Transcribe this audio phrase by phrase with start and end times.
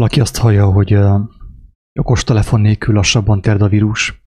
[0.00, 0.98] valaki azt hallja, hogy
[2.00, 4.22] okostelefon nélkül lassabban terd a vírus,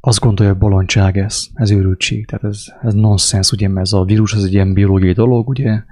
[0.00, 4.04] azt gondolja, hogy bolondság ez, ez őrültség, tehát ez, ez nonsens, ugye, mert ez a
[4.04, 5.82] vírus az egy ilyen biológiai dolog, ugye,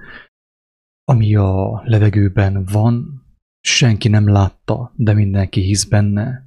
[1.03, 3.23] ami a levegőben van,
[3.61, 6.45] senki nem látta, de mindenki hisz benne,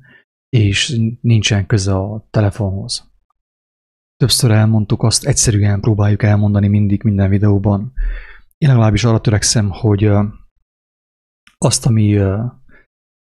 [0.49, 3.11] és nincsen köze a telefonhoz.
[4.17, 7.93] Többször elmondtuk azt, egyszerűen próbáljuk elmondani mindig minden videóban.
[8.59, 10.11] Én legalábbis arra törekszem, hogy
[11.65, 12.19] azt, ami,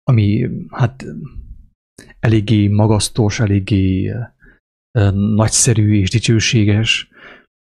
[0.02, 1.04] ami hát
[2.20, 4.12] eléggé magasztos, eléggé
[5.12, 7.10] nagyszerű és dicsőséges,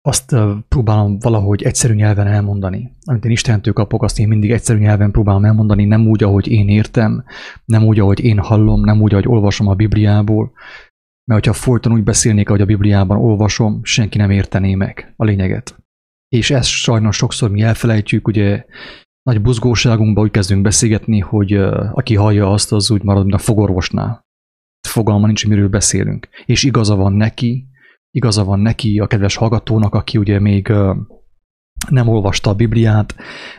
[0.08, 0.36] azt
[0.68, 2.96] próbálom valahogy egyszerű nyelven elmondani.
[3.04, 6.68] Amit én Istentől kapok, azt én mindig egyszerű nyelven próbálom elmondani, nem úgy, ahogy én
[6.68, 7.24] értem,
[7.64, 10.52] nem úgy, ahogy én hallom, nem úgy, ahogy olvasom a Bibliából,
[11.24, 15.82] mert hogyha folyton úgy beszélnék, ahogy a Bibliában olvasom, senki nem értené meg a lényeget.
[16.28, 18.64] És ezt sajnos sokszor mi elfelejtjük, ugye
[19.24, 21.52] nagy buzgóságunkban úgy kezdünk beszélgetni, hogy
[21.92, 24.22] aki hallja azt, az úgy marad, mint a fogorvosnál.
[24.88, 26.28] Fogalma nincs, miről beszélünk.
[26.46, 27.66] És igaza van neki,
[28.10, 30.72] igaza van neki, a kedves hallgatónak, aki ugye még
[31.88, 33.14] nem olvasta a Bibliát,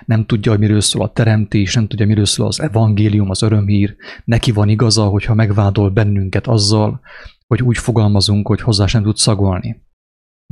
[0.05, 3.95] nem tudja, hogy miről szól a teremtés, nem tudja, miről szól az evangélium, az örömhír.
[4.23, 7.01] Neki van igaza, hogyha megvádol bennünket azzal,
[7.47, 9.83] hogy úgy fogalmazunk, hogy hozzá sem tud szagolni.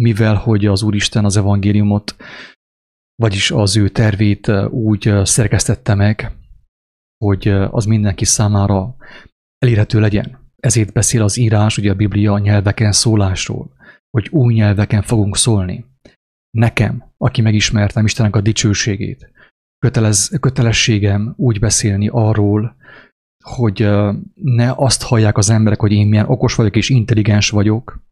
[0.01, 2.15] Mivel, hogy az Úristen az evangéliumot
[3.15, 6.31] vagyis az ő tervét úgy szerkesztette meg,
[7.17, 8.95] hogy az mindenki számára
[9.57, 10.51] elérhető legyen.
[10.59, 13.71] Ezért beszél az írás, ugye a Biblia a nyelveken szólásról,
[14.09, 15.85] hogy új nyelveken fogunk szólni.
[16.57, 19.31] Nekem, aki megismertem Istennek a dicsőségét,
[19.79, 22.75] kötelez, kötelességem úgy beszélni arról,
[23.43, 23.89] hogy
[24.33, 28.03] ne azt hallják az emberek, hogy én milyen okos vagyok és intelligens vagyok,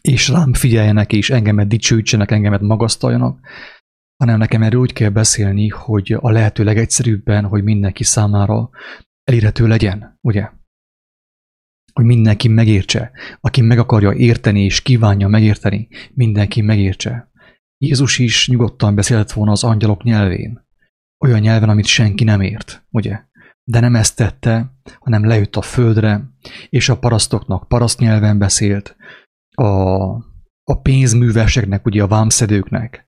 [0.00, 3.40] és rám figyeljenek és engemet dicsőítsenek, engemet magasztaljanak,
[4.18, 8.70] hanem nekem erről úgy kell beszélni, hogy a lehető legegyszerűbben, hogy mindenki számára
[9.24, 10.50] elérhető legyen, ugye?
[11.92, 13.10] Hogy mindenki megértse.
[13.40, 17.30] Aki meg akarja érteni és kívánja megérteni, mindenki megértse.
[17.78, 20.66] Jézus is nyugodtan beszélt volna az angyalok nyelvén.
[21.24, 23.20] Olyan nyelven, amit senki nem ért, ugye?
[23.64, 26.30] De nem ezt tette, hanem lejött a földre,
[26.68, 28.96] és a parasztoknak paraszt nyelven beszélt,
[29.54, 29.64] a,
[30.64, 33.07] a pénzműveseknek, ugye a vámszedőknek,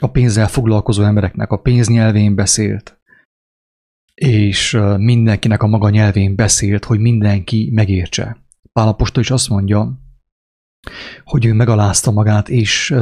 [0.00, 3.00] a pénzzel foglalkozó embereknek a pénznyelvén beszélt,
[4.14, 8.36] és mindenkinek a maga nyelvén beszélt, hogy mindenki megértse.
[8.72, 10.00] Pálapostól is azt mondja,
[11.24, 12.94] hogy ő megalázta magát, és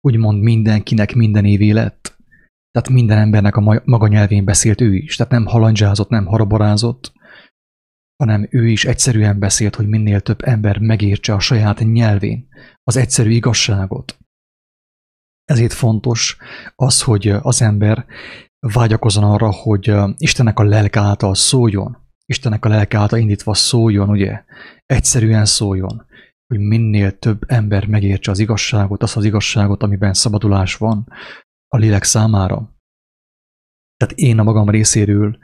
[0.00, 2.16] úgymond mindenkinek minden évé lett.
[2.70, 5.16] Tehát minden embernek a maga nyelvén beszélt ő is.
[5.16, 7.12] Tehát nem halandzsázott, nem harabarázott,
[8.16, 12.48] hanem ő is egyszerűen beszélt, hogy minél több ember megértse a saját nyelvén
[12.82, 14.18] az egyszerű igazságot.
[15.44, 16.36] Ezért fontos
[16.74, 18.06] az, hogy az ember
[18.60, 24.44] vágyakozon arra, hogy Istennek a lelke által szóljon, Istennek a lelke által indítva szóljon, ugye,
[24.86, 26.06] egyszerűen szóljon,
[26.46, 31.12] hogy minél több ember megértse az igazságot, azt az igazságot, amiben szabadulás van
[31.68, 32.76] a lélek számára.
[33.96, 35.38] Tehát én a magam részéről,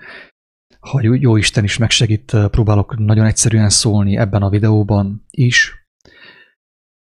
[0.81, 5.87] ha jó Isten is megsegít, próbálok nagyon egyszerűen szólni ebben a videóban is,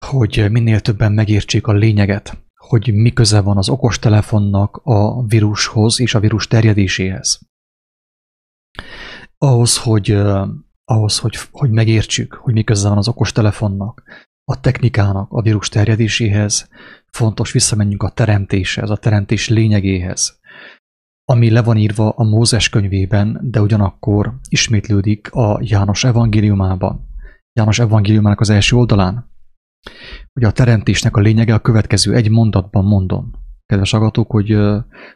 [0.06, 6.14] hogy minél többen megértsék a lényeget, hogy mi köze van az okostelefonnak a vírushoz és
[6.14, 7.40] a vírus terjedéséhez.
[9.38, 10.10] Ahhoz, hogy,
[10.84, 14.02] ahhoz, hogy, hogy megértsük, hogy mi köze van az okostelefonnak,
[14.44, 16.68] a technikának a vírus terjedéséhez,
[17.06, 20.40] fontos visszamenjünk a teremtéshez, a teremtés lényegéhez,
[21.24, 27.06] ami le van írva a Mózes könyvében, de ugyanakkor ismétlődik a János evangéliumában.
[27.52, 29.30] János evangéliumának az első oldalán,
[30.38, 33.30] hogy a teremtésnek a lényege a következő egy mondatban mondom.
[33.66, 34.58] Kedves agatók, hogy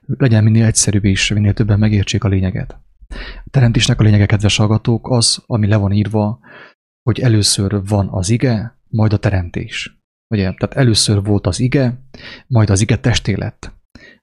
[0.06, 2.78] legyen minél egyszerűbb és minél többen megértsék a lényeget.
[3.44, 6.38] A teremtésnek a lényege, kedves agatók, az, ami le van írva,
[7.03, 9.99] hogy először van az ige, majd a teremtés.
[10.34, 10.43] Ugye?
[10.43, 11.99] Tehát először volt az ige,
[12.47, 13.72] majd az ige testé lett.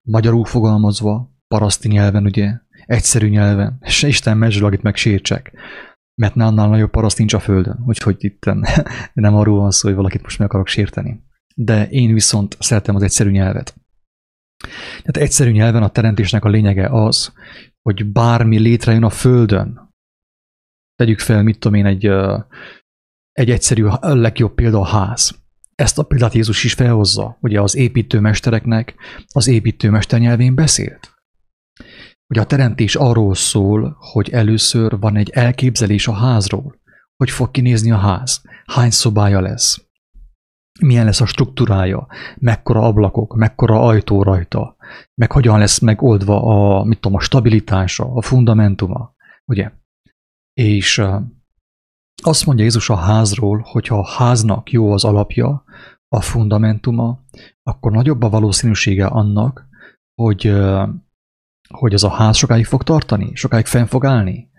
[0.01, 2.51] Magyarul fogalmazva, paraszti nyelven, ugye,
[2.85, 5.51] egyszerű nyelven, se Isten mezsülagit meg sértsek
[6.19, 8.45] mert annál nagyobb paraszt nincs a földön, úgyhogy itt
[9.13, 11.23] nem arról van szó, hogy valakit most meg akarok sérteni.
[11.55, 13.75] De én viszont szeretem az egyszerű nyelvet.
[15.01, 17.33] Tehát egyszerű nyelven a teremtésnek a lényege az,
[17.81, 19.93] hogy bármi létrejön a földön.
[20.95, 22.05] Tegyük fel, mit tudom én, egy,
[23.31, 25.39] egy egyszerű, legjobb példa a ház.
[25.75, 28.95] Ezt a példát Jézus is felhozza, ugye az építőmestereknek
[29.27, 31.18] az építőmester nyelvén beszélt
[32.29, 36.79] hogy a teremtés arról szól, hogy először van egy elképzelés a házról,
[37.15, 39.85] hogy fog kinézni a ház, hány szobája lesz,
[40.79, 44.75] milyen lesz a struktúrája, mekkora ablakok, mekkora ajtó rajta,
[45.15, 49.13] meg hogyan lesz megoldva a, mit tudom, a stabilitása, a fundamentuma,
[49.45, 49.71] ugye?
[50.53, 51.03] És
[52.23, 55.63] azt mondja Jézus a házról, hogyha a háznak jó az alapja,
[56.07, 57.23] a fundamentuma,
[57.63, 59.67] akkor nagyobb a valószínűsége annak,
[60.21, 60.53] hogy,
[61.73, 64.49] hogy az a ház sokáig fog tartani, sokáig fenn fog állni.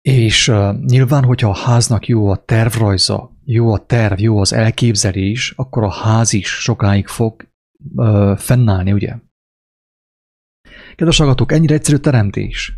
[0.00, 5.82] És nyilván, hogyha a háznak jó a tervrajza, jó a terv, jó az elképzelés, akkor
[5.82, 7.48] a ház is sokáig fog
[8.36, 9.16] fennállni, ugye?
[10.94, 12.72] Kedves agatok, ennyire egyszerű teremtés.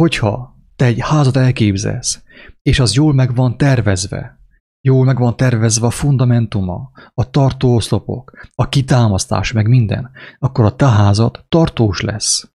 [0.00, 2.22] Hogyha te egy házat elképzelsz,
[2.62, 4.38] és az jól meg van tervezve,
[4.80, 10.88] jól meg van tervezve a fundamentuma, a tartóoszlopok, a kitámasztás, meg minden, akkor a te
[10.88, 12.51] házad tartós lesz.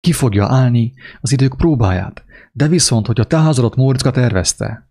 [0.00, 2.24] Ki fogja állni az idők próbáját.
[2.52, 4.90] De viszont, hogy a te házadat Móriczka tervezte,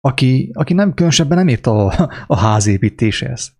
[0.00, 3.54] aki, aki nem különösebben nem ért a, a házépítéshez,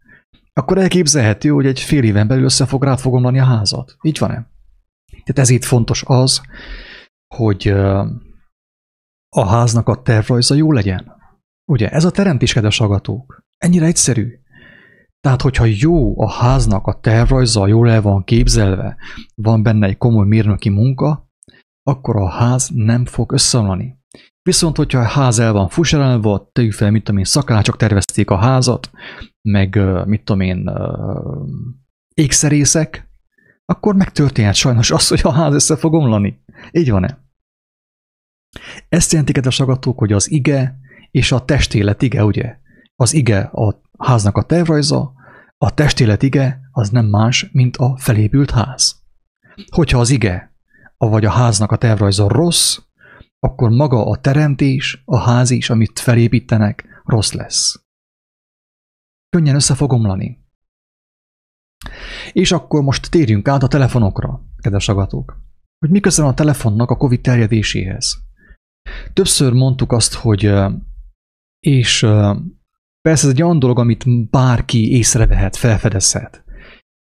[0.52, 3.96] akkor elképzelhető, hogy egy fél éven belül össze fog rád fogomlani a házat.
[4.02, 4.50] Így van-e?
[5.10, 6.40] Tehát ezért fontos az,
[7.34, 7.68] hogy
[9.28, 11.14] a háznak a tervrajza jó legyen.
[11.72, 13.44] Ugye, ez a teremtés, kedves agatók.
[13.56, 14.38] Ennyire egyszerű.
[15.26, 18.96] Tehát, hogyha jó a háznak a tervrajza, jól el van képzelve,
[19.34, 21.30] van benne egy komoly mérnöki munka,
[21.82, 23.98] akkor a ház nem fog összeomlani.
[24.42, 28.36] Viszont, hogyha a ház el van fuserálva, tegyük fel, mit tudom én, szakácsok tervezték a
[28.36, 28.90] házat,
[29.48, 30.70] meg mit tudom én,
[32.14, 33.10] ékszerészek,
[33.64, 36.44] akkor megtörténhet sajnos az, hogy a ház össze fog omlani.
[36.70, 37.18] Így van-e?
[38.88, 40.78] Ezt jelenti, kedves agatók, hogy az ige
[41.10, 42.58] és a testélet ige, ugye?
[42.96, 45.14] Az ige a háznak a tervrajza,
[45.58, 49.04] a testélet ige az nem más, mint a felépült ház.
[49.70, 50.54] Hogyha az ige,
[50.96, 52.78] vagy a háznak a tervrajza rossz,
[53.38, 57.84] akkor maga a teremtés, a ház is, amit felépítenek, rossz lesz.
[59.28, 60.44] Könnyen össze fog omlani.
[62.32, 65.40] És akkor most térjünk át a telefonokra, kedves agatók.
[65.78, 68.24] Hogy mi a telefonnak a COVID terjedéséhez.
[69.12, 70.52] Többször mondtuk azt, hogy
[71.60, 72.06] és
[73.06, 76.44] persze ez egy olyan dolog, amit bárki észrevehet, felfedezhet,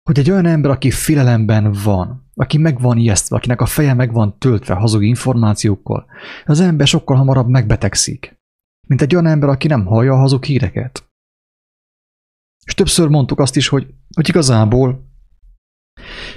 [0.03, 4.13] hogy egy olyan ember, aki félelemben van, aki meg van ijesztve, akinek a feje meg
[4.13, 6.05] van töltve hazug információkkal,
[6.45, 8.39] az ember sokkal hamarabb megbetegszik,
[8.87, 11.09] mint egy olyan ember, aki nem hallja a hazug híreket.
[12.65, 15.09] És többször mondtuk azt is, hogy, hogy igazából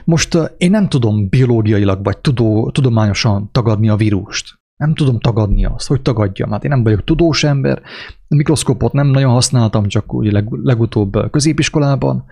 [0.05, 4.55] most én nem tudom biológiailag vagy tudó, tudományosan tagadni a vírust.
[4.77, 6.51] Nem tudom tagadni azt, hogy tagadjam.
[6.51, 7.83] Hát én nem vagyok tudós ember,
[8.29, 12.25] a mikroszkopot nem nagyon használtam, csak úgy leg, legutóbb középiskolában.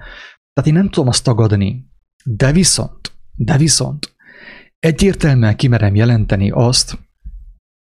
[0.52, 1.90] Tehát én nem tudom azt tagadni.
[2.24, 4.14] De viszont, de viszont
[4.78, 6.98] egyértelműen kimerem jelenteni azt,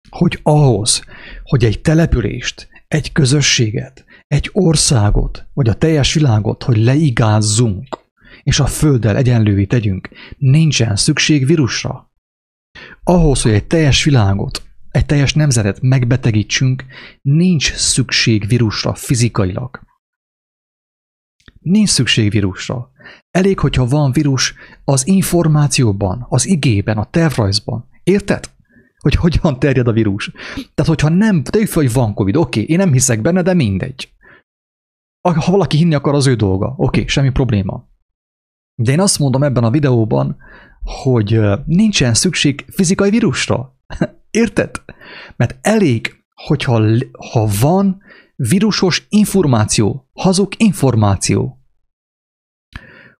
[0.08, 1.04] hogy ahhoz,
[1.42, 7.98] hogy egy települést, egy közösséget, egy országot, vagy a teljes világot, hogy leigázzunk,
[8.42, 10.08] és a Földdel egyenlővé tegyünk,
[10.38, 12.10] nincsen szükség vírusra.
[13.08, 16.84] Ahhoz, hogy egy teljes világot, egy teljes nemzetet megbetegítsünk,
[17.22, 19.80] nincs szükség vírusra fizikailag.
[21.60, 22.90] Nincs szükség vírusra.
[23.30, 24.54] Elég, hogyha van vírus
[24.84, 27.88] az információban, az igében, a tervrajzban.
[28.02, 28.50] Érted?
[28.98, 30.32] Hogy hogyan terjed a vírus.
[30.54, 33.54] Tehát, hogyha nem, tegyük fel, hogy van Covid, oké, okay, én nem hiszek benne, de
[33.54, 34.12] mindegy.
[35.20, 36.66] Ha valaki hinni akar, az ő dolga.
[36.66, 37.88] Oké, okay, semmi probléma.
[38.74, 40.36] De én azt mondom ebben a videóban,
[40.86, 43.76] hogy nincsen szükség fizikai vírusra.
[44.30, 44.70] Érted?
[45.36, 46.82] Mert elég, hogyha
[47.32, 48.02] ha van
[48.36, 51.60] vírusos információ, hazug információ.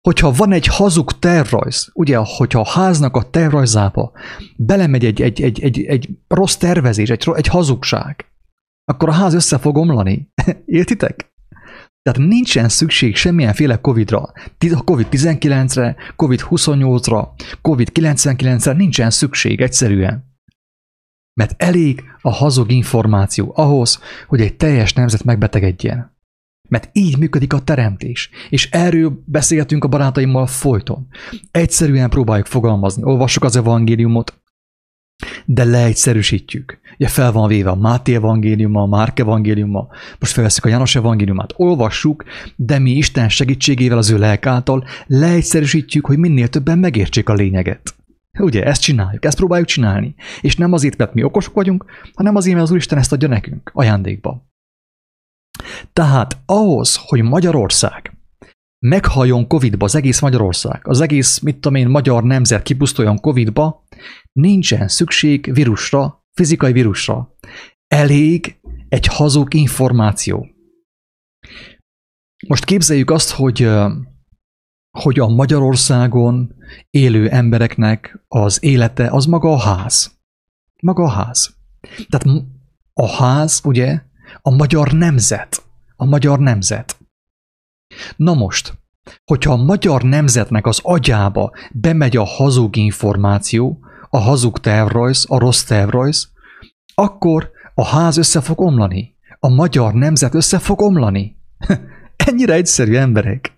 [0.01, 4.13] Hogyha van egy hazug tervrajz, ugye, hogyha a háznak a tervrajzába
[4.57, 8.25] belemegy egy, egy, egy, egy, egy rossz tervezés, egy, egy hazugság,
[8.85, 10.33] akkor a ház össze fog omlani.
[10.67, 11.35] Értitek?
[12.07, 14.33] Tehát nincsen szükség semmilyenféle COVID-ra.
[14.85, 17.29] COVID-19-re, COVID-28-ra,
[17.63, 20.25] COVID-99-re nincsen szükség egyszerűen.
[21.41, 26.17] Mert elég a hazug információ ahhoz, hogy egy teljes nemzet megbetegedjen.
[26.69, 28.31] Mert így működik a teremtés.
[28.49, 31.07] És erről beszélgetünk a barátaimmal folyton.
[31.51, 33.03] Egyszerűen próbáljuk fogalmazni.
[33.05, 34.41] Olvassuk az evangéliumot,
[35.45, 36.79] de leegyszerűsítjük.
[36.99, 41.53] Ugye fel van véve a Máté evangéliuma, a Márk evangéliuma, most felveszük a János evangéliumát,
[41.57, 42.25] olvassuk,
[42.57, 47.95] de mi Isten segítségével az ő lelk által leegyszerűsítjük, hogy minél többen megértsék a lényeget.
[48.39, 50.15] Ugye, ezt csináljuk, ezt próbáljuk csinálni.
[50.41, 53.71] És nem azért, mert mi okosok vagyunk, hanem azért, mert az Úristen ezt adja nekünk
[53.75, 54.47] ajándékba.
[55.93, 58.17] Tehát ahhoz, hogy Magyarország
[58.79, 63.85] meghalljon Covid-ba az egész Magyarország, az egész, mit tudom én, magyar nemzet kipusztuljon Covid-ba,
[64.37, 67.35] nincsen szükség vírusra, fizikai vírusra.
[67.87, 70.47] Elég egy hazug információ.
[72.49, 73.69] Most képzeljük azt, hogy,
[74.91, 76.55] hogy a Magyarországon
[76.91, 80.19] élő embereknek az élete az maga a ház.
[80.83, 81.57] Maga a ház.
[82.09, 82.45] Tehát
[82.93, 84.01] a ház, ugye,
[84.43, 85.63] a magyar nemzet.
[85.97, 86.99] A magyar nemzet.
[88.17, 88.79] Na most,
[89.25, 93.86] hogyha a magyar nemzetnek az agyába bemegy a hazug információ,
[94.17, 96.29] a hazug tervrajz, a rossz tervrajz,
[96.95, 99.17] akkor a ház össze fog omlani.
[99.39, 101.37] A magyar nemzet össze fog omlani.
[102.27, 103.55] Ennyire egyszerű emberek.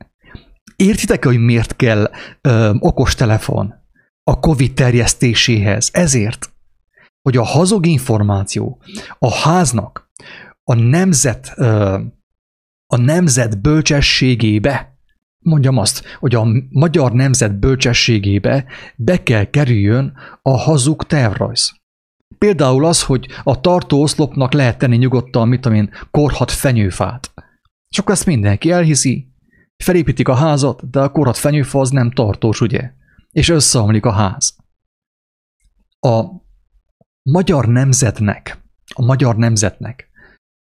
[0.77, 2.11] Értitek, hogy miért kell
[2.41, 3.75] ö, okostelefon
[4.23, 5.89] a COVID terjesztéséhez?
[5.93, 6.51] Ezért,
[7.23, 8.81] hogy a hazug információ
[9.19, 10.11] a háznak
[10.65, 11.99] a nemzet, ö,
[12.87, 14.98] a nemzet bölcsességébe,
[15.49, 18.65] mondjam azt, hogy a magyar nemzet bölcsességébe
[18.97, 20.13] be kell kerüljön
[20.43, 21.77] a hazug tervrajz.
[22.39, 27.33] Például az, hogy a tartóoszlopnak lehet tenni nyugodtan, mit én, korhat fenyőfát.
[27.89, 29.33] És akkor ezt mindenki elhiszi,
[29.77, 32.93] felépítik a házat, de a korhat fenyőfa az nem tartós, ugye?
[33.31, 34.57] És összeomlik a ház.
[36.01, 36.25] A
[37.23, 38.63] magyar nemzetnek,
[38.95, 40.09] a magyar nemzetnek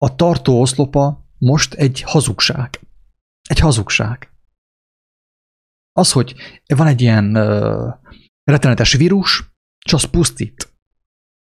[0.05, 2.81] a tartóoszlopa most egy hazugság.
[3.49, 4.34] Egy hazugság.
[5.97, 6.35] Az, hogy
[6.67, 7.95] van egy ilyen uh,
[8.43, 9.53] rettenetes vírus,
[9.85, 10.73] és az pusztít.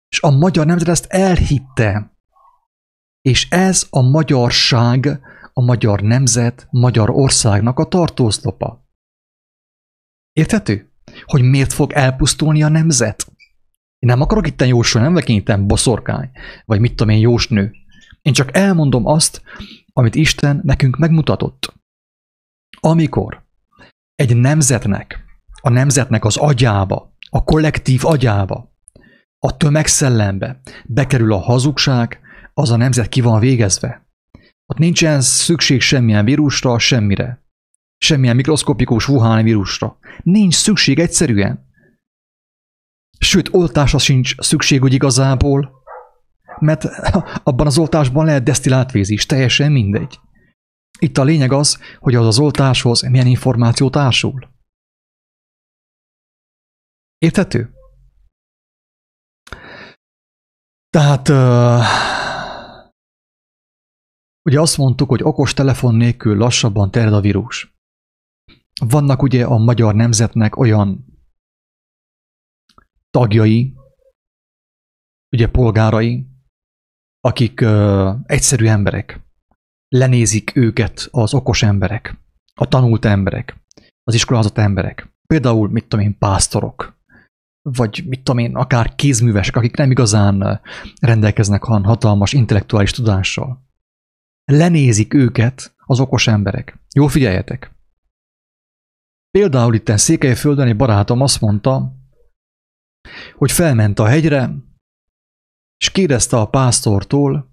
[0.10, 2.18] És a magyar nemzet ezt elhitte.
[3.22, 5.20] És ez a magyarság,
[5.54, 8.86] a magyar nemzet, magyar országnak a tartózlopa.
[10.32, 10.92] Érthető?
[11.26, 13.26] Hogy miért fog elpusztulni a nemzet?
[14.00, 16.32] Én nem akarok itt jósolni, nem itt boszorkány,
[16.66, 17.72] vagy mit tudom én, jósnő.
[18.22, 19.42] Én csak elmondom azt,
[19.94, 21.74] amit Isten nekünk megmutatott.
[22.80, 23.43] Amikor
[24.16, 25.26] egy nemzetnek,
[25.62, 28.74] a nemzetnek az agyába, a kollektív agyába
[29.46, 32.20] a tömegszellembe bekerül a hazugság,
[32.54, 34.08] az a nemzet ki van végezve.
[34.66, 37.44] Ott nincsen szükség semmilyen vírusra, semmire.
[37.98, 39.98] Semmilyen mikroszkopikus Wuhan vírusra.
[40.24, 41.70] Nincs szükség egyszerűen.
[43.20, 45.72] Sőt, oltásra sincs szükség úgy igazából,
[46.60, 46.86] mert
[47.44, 50.20] abban az oltásban lehet desztillátvíz is, teljesen mindegy.
[51.04, 54.50] Itt a lényeg az, hogy az az oltáshoz milyen információ társul.
[57.18, 57.74] Érthető?
[60.90, 61.84] Tehát uh,
[64.50, 67.76] ugye azt mondtuk, hogy okos telefon nélkül lassabban terjed a vírus.
[68.86, 71.06] Vannak ugye a magyar nemzetnek olyan
[73.10, 73.74] tagjai,
[75.36, 76.28] ugye polgárai,
[77.20, 79.22] akik uh, egyszerű emberek.
[79.94, 82.18] Lenézik őket az okos emberek,
[82.54, 83.58] a tanult emberek,
[84.04, 85.14] az iskolázott emberek.
[85.28, 87.00] Például, mit tudom én, pásztorok,
[87.62, 90.62] vagy mit tudom én, akár kézművesek, akik nem igazán
[91.02, 93.66] rendelkeznek olyan hatalmas intellektuális tudással.
[94.52, 96.80] Lenézik őket az okos emberek.
[96.96, 97.72] Jó figyeljetek!
[99.32, 101.96] Például itt Székelyföldön egy barátom azt mondta,
[103.36, 104.56] hogy felment a hegyre,
[105.78, 107.53] és kérdezte a pásztortól,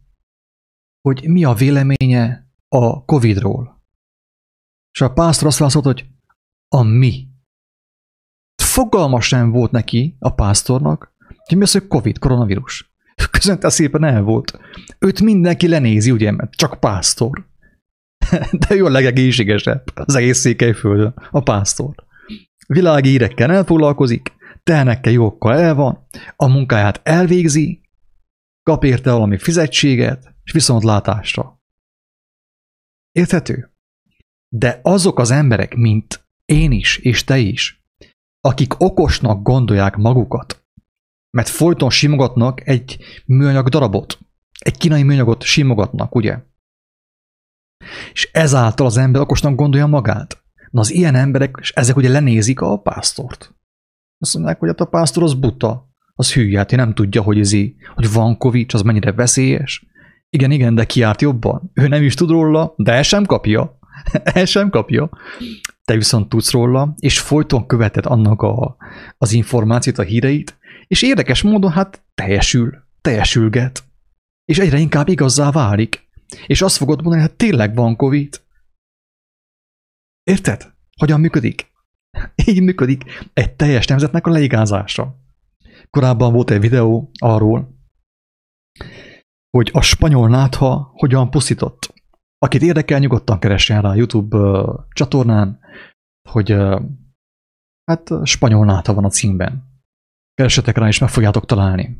[1.01, 3.83] hogy mi a véleménye a Covid-ról.
[4.93, 6.07] És a pásztor azt válaszolt, hogy
[6.69, 7.29] a mi
[8.63, 11.15] fogalma sem volt neki, a pásztornak,
[11.47, 12.93] hogy mi az, hogy Covid, koronavírus.
[13.31, 14.59] Köszönte szépen el volt.
[14.99, 17.49] Őt mindenki lenézi, ugye, mert csak pásztor.
[18.69, 21.95] De ő a legegészségesebb az egész székelyföldön, a pásztor.
[22.67, 27.80] Világi hírekkel elfoglalkozik, tehenekkel jókkal el van, a munkáját elvégzi,
[28.63, 31.63] kap érte valami fizetséget, és viszont látásra.
[33.13, 33.73] Érthető?
[34.49, 37.85] De azok az emberek, mint én is, és te is,
[38.41, 40.65] akik okosnak gondolják magukat,
[41.31, 44.19] mert folyton simogatnak egy műanyag darabot,
[44.59, 46.39] egy kínai műanyagot simogatnak, ugye?
[48.13, 50.43] És ezáltal az ember okosnak gondolja magát.
[50.71, 53.55] Na az ilyen emberek, és ezek ugye lenézik a pásztort.
[54.19, 55.90] Azt mondják, hogy hát a pásztor az buta,
[56.21, 59.87] az hülye, hát nem tudja, hogy, így, hogy van Covid, az mennyire veszélyes.
[60.31, 61.71] Igen, igen, de kiárt jobban.
[61.75, 63.79] Ő nem is tud róla, de el sem kapja.
[64.23, 65.11] el sem kapja
[65.91, 68.77] te viszont tudsz róla, és folyton követed annak a,
[69.19, 73.85] az információt, a híreit, és érdekes módon hát teljesül, teljesülget.
[74.45, 76.09] És egyre inkább igazzá válik.
[76.47, 78.41] És azt fogod mondani, hát tényleg van Covid.
[80.23, 80.73] Érted?
[80.97, 81.67] Hogyan működik?
[82.47, 85.17] Így működik egy teljes nemzetnek a leigázása.
[85.91, 87.79] Korábban volt egy videó arról,
[89.51, 91.95] hogy a spanyol nátha hogyan pusztított.
[92.39, 95.61] Akit érdekel, nyugodtan keressen rá a YouTube csatornán,
[96.29, 96.57] hogy
[97.85, 99.69] hát spanyol náta van a címben.
[100.35, 101.99] Keresetek rá, és meg fogjátok találni.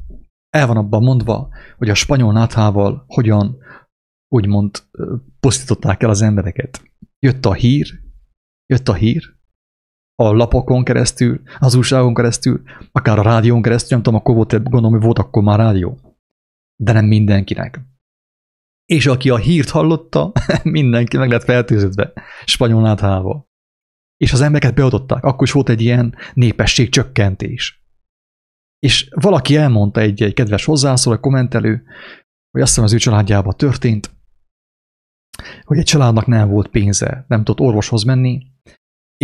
[0.51, 3.59] El van abban mondva, hogy a spanyol náthával hogyan
[4.29, 4.83] úgymond
[5.41, 6.83] pusztították el az embereket.
[7.19, 8.01] Jött a hír,
[8.67, 9.39] jött a hír,
[10.21, 12.63] a lapokon keresztül, az újságon keresztül,
[12.93, 15.99] akár a rádión keresztül, nem tudom, akkor volt, gondolom, hogy volt akkor már rádió.
[16.77, 17.81] De nem mindenkinek.
[18.85, 22.13] És aki a hírt hallotta, mindenki meg lett fertőződve
[22.45, 23.49] spanyol náthával.
[24.17, 27.85] És az embereket beadották, akkor is volt egy ilyen népesség csökkentés.
[28.79, 31.83] És valaki elmondta egy, egy kedves hozzászól, egy kommentelő,
[32.51, 34.11] hogy azt hiszem az ő családjában történt,
[35.65, 38.50] hogy egy családnak nem volt pénze, nem tudott orvoshoz menni,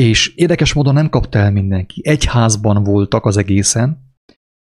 [0.00, 2.00] és érdekes módon nem kapta el mindenki.
[2.05, 4.15] Egy házban voltak az egészen,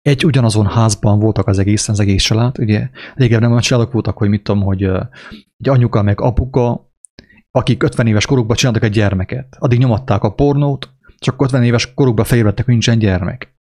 [0.03, 2.59] egy ugyanazon házban voltak az egészen, az egész család.
[2.59, 6.93] Ugye régebben olyan családok voltak, hogy mit tudom, hogy egy anyuka meg apuka,
[7.51, 9.57] akik 50 éves korukban csináltak egy gyermeket.
[9.59, 13.55] Addig nyomatták a pornót, csak 50 éves korukban fejlettek, hogy nincsen gyermek.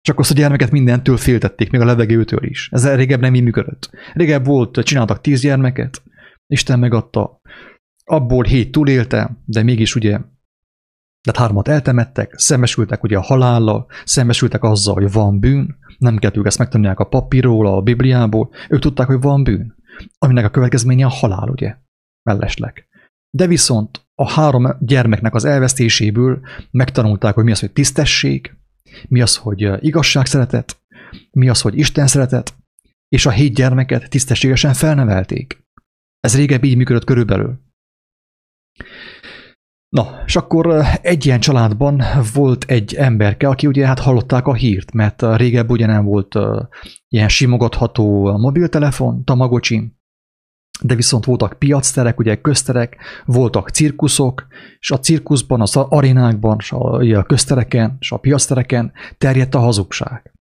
[0.00, 2.68] Csak azt a gyermeket mindentől féltették, még a levegőtől is.
[2.72, 3.90] Ez régebb nem így működött.
[4.12, 6.02] Régebb volt, csináltak tíz gyermeket,
[6.46, 7.40] Isten megadta,
[8.04, 10.18] abból hét túlélte, de mégis ugye
[11.22, 16.46] de hármat eltemettek, szembesültek ugye a halállal, szembesültek azzal, hogy van bűn, nem kellett ők
[16.46, 19.74] ezt megtanulják a papírról, a Bibliából, ők tudták, hogy van bűn,
[20.18, 21.76] aminek a következménye a halál, ugye,
[22.22, 22.88] mellesleg.
[23.30, 28.56] De viszont a három gyermeknek az elvesztéséből megtanulták, hogy mi az, hogy tisztesség,
[29.08, 30.80] mi az, hogy igazság szeretet,
[31.30, 32.54] mi az, hogy Isten szeretet,
[33.08, 35.64] és a hét gyermeket tisztességesen felnevelték.
[36.20, 37.60] Ez régebb így működött körülbelül.
[39.90, 44.92] Na, és akkor egy ilyen családban volt egy emberke, aki ugye hát hallották a hírt,
[44.92, 46.38] mert régebb ugye nem volt
[47.08, 49.98] ilyen simogatható mobiltelefon, tamagocsi,
[50.82, 54.46] de viszont voltak piacterek, ugye közterek, voltak cirkuszok,
[54.78, 60.32] és a cirkuszban, az arénákban, és a, a köztereken, és a piactereken terjedt a hazugság.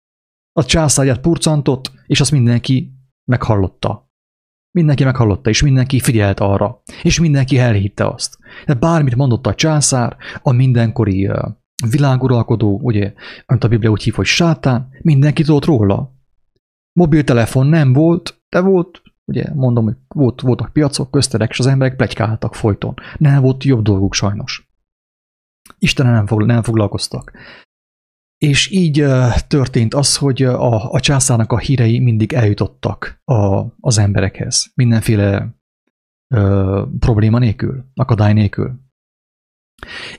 [0.53, 2.93] A császárját purcantott, és azt mindenki
[3.25, 4.11] meghallotta.
[4.71, 8.38] Mindenki meghallotta, és mindenki figyelt arra, és mindenki elhitte azt.
[8.67, 11.31] De bármit mondott a császár, a mindenkori
[11.91, 13.13] világuralkodó, ugye,
[13.47, 16.17] amit a Biblia úgy hív, hogy sátán, mindenki tudott róla.
[16.93, 21.97] Mobiltelefon nem volt, de volt, ugye mondom, hogy volt, voltak piacok, közterek, és az emberek
[21.97, 22.95] plegykáltak folyton.
[23.19, 24.71] Nem volt jobb dolguk sajnos.
[25.79, 27.33] Istenem nem, fog, nem foglalkoztak.
[28.39, 29.05] És így
[29.49, 34.73] történt az, hogy a, a császárnak a hírei mindig eljutottak a, az emberekhez.
[34.75, 35.58] Mindenféle
[36.35, 38.81] ö, probléma nélkül, akadály nélkül.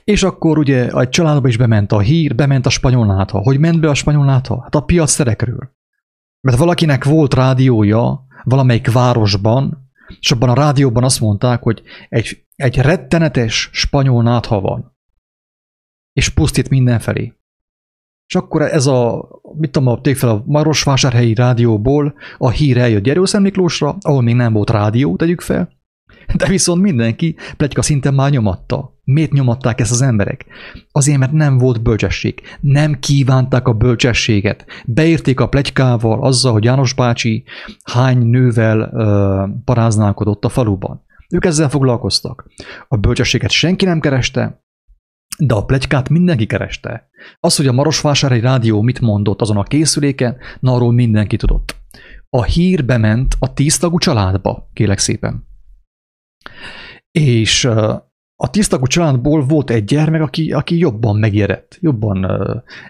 [0.04, 3.38] És akkor ugye a családba is bement a hír, bement a spanyol nátha.
[3.38, 4.62] Hogy ment be a spanyol nátha?
[4.62, 5.70] Hát a piac szerekről.
[6.40, 12.76] Mert valakinek volt rádiója valamelyik városban, és abban a rádióban azt mondták, hogy egy, egy
[12.76, 14.96] rettenetes spanyol nátha van.
[16.12, 17.34] És pusztít mindenfelé.
[18.26, 23.42] És akkor ez a, mit tudom, a fel a Marosvásárhelyi rádióból a hír eljött Gyerőszem
[23.42, 25.79] Miklósra, ahol még nem volt rádió, tegyük fel,
[26.34, 28.98] de viszont mindenki plegyka szinten már nyomatta.
[29.04, 30.46] Miért nyomatták ezt az emberek?
[30.92, 32.42] Azért, mert nem volt bölcsesség.
[32.60, 34.66] Nem kívánták a bölcsességet.
[34.86, 37.44] Beérték a plegykával azzal, hogy János bácsi
[37.84, 41.04] hány nővel ö, paráználkodott a faluban.
[41.30, 42.46] Ők ezzel foglalkoztak.
[42.88, 44.62] A bölcsességet senki nem kereste,
[45.38, 47.08] de a plegykát mindenki kereste.
[47.40, 51.76] Az, hogy a Marosvásári Rádió mit mondott azon a készüléken, na arról mindenki tudott.
[52.30, 55.48] A hír bement a tíztagú családba, kélek szépen.
[57.10, 57.64] És
[58.36, 62.26] a tisztagú családból volt egy gyermek, aki, aki jobban megérett, jobban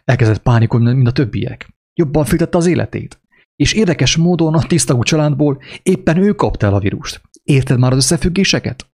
[0.04, 1.68] elkezdett pánikolni, mint a többiek.
[1.94, 3.20] Jobban féltette az életét.
[3.56, 7.20] És érdekes módon a tisztagú családból éppen ő kapta el a vírust.
[7.42, 8.90] Érted már az összefüggéseket?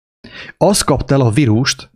[0.57, 1.91] Az kapta el a vírust,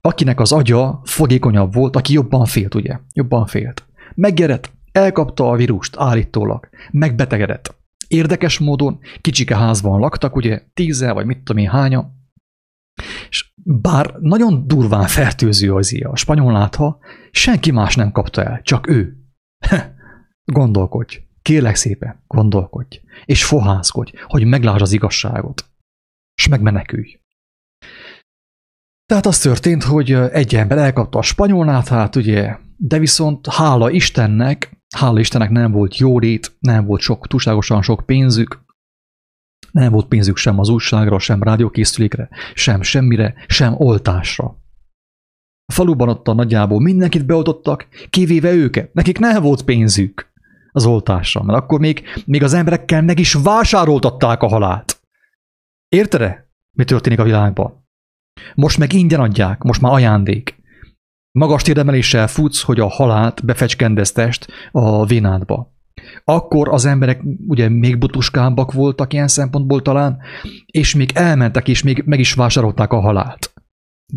[0.00, 2.98] akinek az agya fogékonyabb volt, aki jobban félt, ugye?
[3.12, 3.86] Jobban félt.
[4.14, 7.81] Meggerett, elkapta a vírust állítólag, megbetegedett.
[8.12, 12.12] Érdekes módon kicsike házban laktak, ugye tízzel, vagy mit tudom én hánya,
[13.28, 16.98] és bár nagyon durván fertőző az ilyen, a spanyol látha,
[17.30, 19.16] senki más nem kapta el, csak ő.
[20.52, 25.70] gondolkodj, kérlek szépen, gondolkodj, és fohászkodj, hogy meglásd az igazságot,
[26.34, 27.20] és megmenekülj.
[29.06, 34.81] Tehát az történt, hogy egy ember elkapta a spanyol náthát, ugye, de viszont hála Istennek,
[34.96, 38.64] hála Istennek nem volt jólét, nem volt sok, túlságosan sok pénzük,
[39.70, 44.44] nem volt pénzük sem az újságra, sem rádiókészülékre, sem semmire, sem oltásra.
[45.64, 48.94] A faluban ott a nagyjából mindenkit beoltottak, kivéve őket.
[48.94, 50.32] Nekik nem volt pénzük
[50.72, 55.00] az oltásra, mert akkor még, még az emberekkel meg is vásároltatták a halált.
[55.88, 57.86] Érted-e, mi történik a világban?
[58.54, 60.61] Most meg ingyen adják, most már ajándék.
[61.38, 65.72] Magas térdemeléssel futsz, hogy a halált befecskendeztest a vénádba.
[66.24, 70.18] Akkor az emberek ugye még butuskábbak voltak ilyen szempontból talán,
[70.66, 73.52] és még elmentek, és még meg is vásárolták a halált.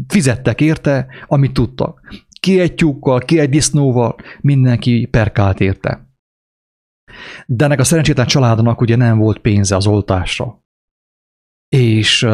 [0.07, 2.15] Fizettek érte, amit tudtak.
[2.39, 6.09] Ki egy tyúkkal, ki egy disznóval, mindenki perkált érte.
[7.45, 10.63] De ennek a szerencsétlen családnak ugye nem volt pénze az oltásra.
[11.69, 12.27] És,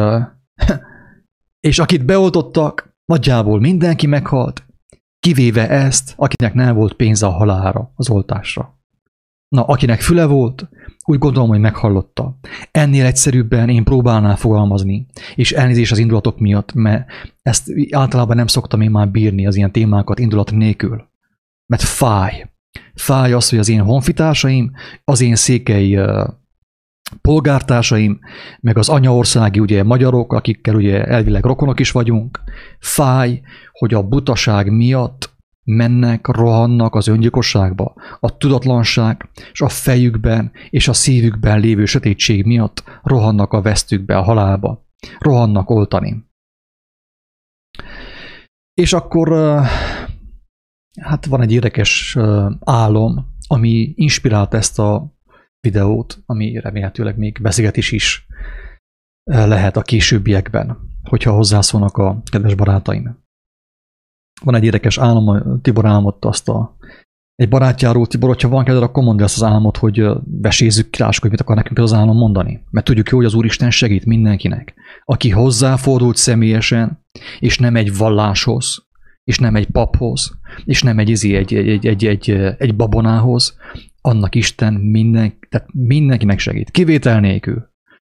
[1.68, 4.64] és akit beoltottak, nagyjából mindenki meghalt,
[5.22, 8.80] kivéve ezt, akinek nem volt pénze a halára, az oltásra.
[9.48, 10.68] Na, akinek füle volt,
[11.04, 12.38] úgy gondolom, hogy meghallotta.
[12.70, 17.06] Ennél egyszerűbben én próbálnál fogalmazni, és elnézés az indulatok miatt, mert
[17.42, 21.08] ezt általában nem szoktam én már bírni az ilyen témákat indulat nélkül.
[21.66, 22.50] Mert fáj.
[22.94, 24.72] Fáj az, hogy az én honfitársaim,
[25.04, 25.98] az én székely
[27.20, 28.18] polgártársaim,
[28.60, 32.40] meg az anyaországi ugye magyarok, akikkel ugye elvileg rokonok is vagyunk,
[32.78, 33.40] fáj,
[33.72, 35.30] hogy a butaság miatt
[35.64, 42.84] mennek, rohannak az öngyilkosságba, a tudatlanság és a fejükben és a szívükben lévő sötétség miatt
[43.02, 44.86] rohannak a vesztükbe, a halálba,
[45.18, 46.24] rohannak oltani.
[48.74, 49.28] És akkor
[51.00, 52.18] hát van egy érdekes
[52.60, 55.11] álom, ami inspirált ezt a
[55.62, 58.26] videót, ami remélhetőleg még beszélgetés is
[59.24, 63.20] lehet a későbbiekben, hogyha hozzászólnak a kedves barátaim.
[64.44, 66.76] Van egy érdekes álom, Tibor álmodta azt a
[67.34, 71.30] egy barátjáról, Tibor, hogyha van kedved, akkor mondd ezt az álmot, hogy besézzük ki, hogy
[71.30, 72.64] mit akar nekünk az álom mondani.
[72.70, 74.74] Mert tudjuk jó, hogy az Úristen segít mindenkinek.
[75.04, 77.04] Aki hozzáfordult személyesen,
[77.38, 78.86] és nem egy valláshoz,
[79.24, 83.56] és nem egy paphoz, és nem egy, izi, egy, egy, egy, egy, egy babonához,
[84.02, 86.70] annak Isten minden, tehát mindenkinek segít.
[86.70, 87.70] Kivétel nélkül.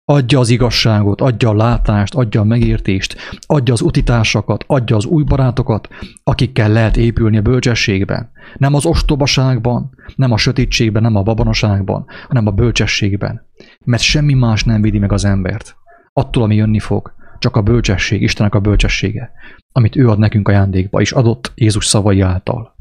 [0.07, 5.23] Adja az igazságot, adja a látást, adja a megértést, adja az utitársakat, adja az új
[5.23, 5.89] barátokat,
[6.23, 8.31] akikkel lehet épülni a bölcsességben.
[8.57, 13.47] Nem az ostobaságban, nem a sötétségben, nem a babonaságban, hanem a bölcsességben.
[13.85, 15.77] Mert semmi más nem védi meg az embert.
[16.13, 19.31] Attól, ami jönni fog, csak a bölcsesség, Istenek a bölcsessége,
[19.73, 22.74] amit ő ad nekünk ajándékba, és adott Jézus szavai által.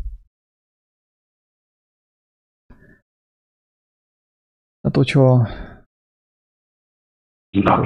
[4.94, 5.48] Hát, hogyha
[7.50, 7.82] Na,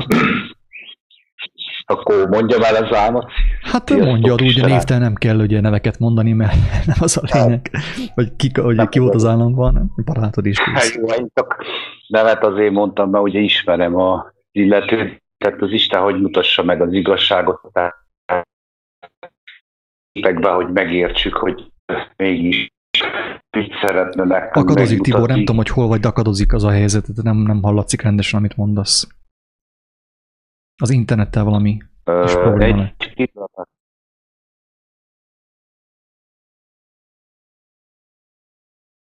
[1.85, 3.31] akkor mondja már az álmot.
[3.61, 6.53] Hát Sziasztok, mondja, úgy névtel nem kell ugye neveket mondani, mert
[6.85, 7.71] nem az a lényeg,
[8.13, 10.59] hogy ki, hogy ki volt az államban, barátod is.
[10.59, 11.63] Hát, jó, én csak
[12.07, 16.93] nevet azért mondtam, mert ugye ismerem a illetőt, tehát az Isten hogy mutassa meg az
[16.93, 17.95] igazságot, tehát
[20.41, 21.71] hogy megértsük, hogy
[22.15, 22.71] mégis
[23.57, 27.07] mit szeretne nekünk Akadozik Tibor, nem tudom, hogy hol vagy, de akadozik az a helyzet,
[27.23, 29.07] nem, nem hallatszik rendesen, amit mondasz.
[30.81, 33.31] Az internettel valami Ö, is probléma egy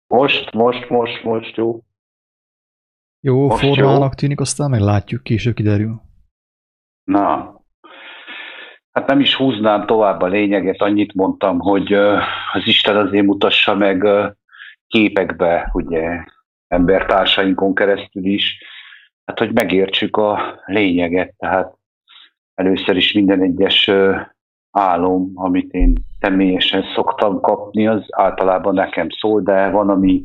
[0.06, 1.80] Most, most, most, most jó.
[3.20, 4.16] Jó, most formának jó.
[4.16, 6.00] tűnik, aztán meg látjuk, később kiderül.
[7.04, 7.60] Na,
[8.92, 11.92] hát nem is húznám tovább a lényeget, annyit mondtam, hogy
[12.52, 14.04] az Isten azért mutassa meg
[14.90, 16.24] képekbe, ugye,
[16.68, 18.58] embertársainkon keresztül is,
[19.24, 21.74] hát hogy megértsük a lényeget, tehát
[22.54, 23.90] először is minden egyes
[24.70, 30.22] álom, amit én személyesen szoktam kapni, az általában nekem szól, de van, ami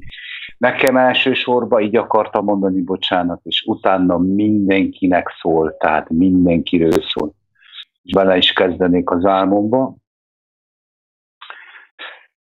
[0.58, 7.34] nekem elsősorban így akartam mondani, bocsánat, és utána mindenkinek szól, tehát mindenkiről szól.
[8.04, 9.96] És bele is kezdenék az álmomba.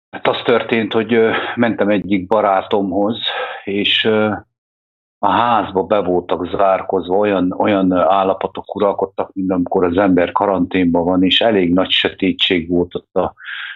[0.10, 1.20] Hát az történt, hogy
[1.56, 3.20] mentem egyik barátomhoz,
[3.64, 4.06] és
[5.20, 11.24] a házba be voltak zárkozva, olyan, olyan állapotok uralkodtak, mint amikor az ember karanténban van,
[11.24, 13.34] és elég nagy sötétség volt ott a,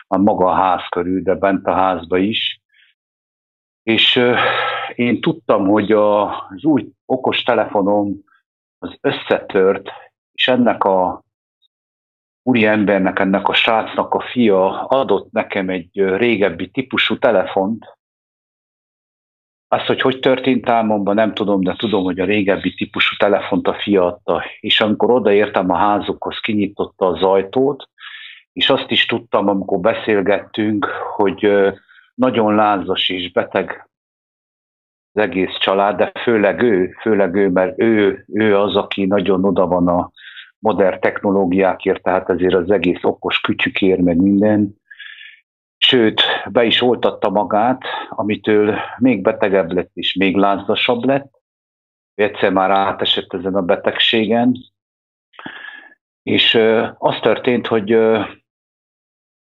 [0.08, 2.62] a maga a ház körül, de bent a házba is.
[3.84, 4.22] És
[4.96, 8.24] én tudtam, hogy a, az új okos telefonom
[8.80, 9.90] az összetört,
[10.34, 11.24] és ennek a
[12.44, 17.86] úri embernek, ennek a srácnak a fia adott nekem egy régebbi típusú telefont,
[19.74, 23.74] azt, hogy hogy történt álmomban, nem tudom, de tudom, hogy a régebbi típusú telefont a
[23.74, 24.44] fia adta.
[24.60, 27.90] És amikor odaértem a házukhoz, kinyitotta az ajtót,
[28.54, 31.52] és azt is tudtam, amikor beszélgettünk, hogy
[32.14, 33.90] nagyon lázas és beteg
[35.14, 39.68] az egész család, de főleg ő, főleg ő, mert ő, ő az, aki nagyon oda
[39.68, 40.12] van a
[40.62, 44.76] modern technológiákért, tehát ezért az egész okos kütyükér, meg minden,
[45.78, 46.22] sőt,
[46.52, 51.40] be is oltatta magát, amitől még betegebb lett és még lázasabb lett.
[52.16, 54.56] Egyszer már átesett ezen a betegségen,
[56.24, 56.56] és
[56.98, 57.98] az történt, hogy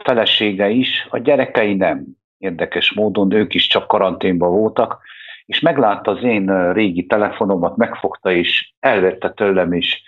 [0.03, 2.05] felesége is, a gyerekei nem.
[2.37, 5.01] Érdekes módon ők is csak karanténban voltak,
[5.45, 10.01] és meglátta az én régi telefonomat, megfogta és elvette tőlem, és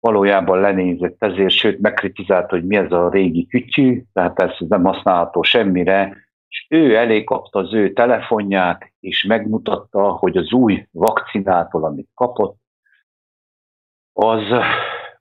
[0.00, 5.42] valójában lenézett ezért, sőt megkritizálta, hogy mi ez a régi kütyű, tehát ez nem használható
[5.42, 6.16] semmire,
[6.48, 12.58] és ő elé kapta az ő telefonját, és megmutatta, hogy az új vakcinától, amit kapott,
[14.12, 14.42] az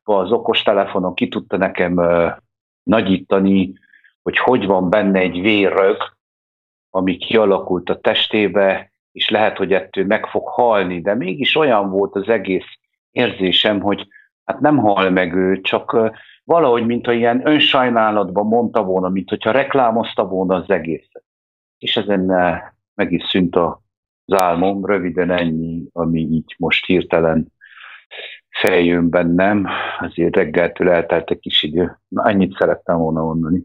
[0.04, 2.02] az okos telefonon ki tudta nekem
[2.84, 3.74] nagyítani,
[4.22, 5.98] hogy hogy van benne egy vérrög,
[6.90, 12.16] ami kialakult a testébe, és lehet, hogy ettől meg fog halni, de mégis olyan volt
[12.16, 12.68] az egész
[13.12, 14.08] érzésem, hogy
[14.50, 16.12] hát nem hal meg ő, csak
[16.44, 21.24] valahogy, mintha ilyen önsajnálatban mondta volna, mint hogyha reklámozta volna az egészet.
[21.78, 22.22] És ezen
[22.96, 27.48] meg is szűnt az álmom, röviden ennyi, ami így most hirtelen
[28.50, 29.68] feljön bennem,
[30.00, 31.98] azért reggeltől eltelt egy kis idő.
[32.08, 33.64] Na, ennyit szerettem volna mondani.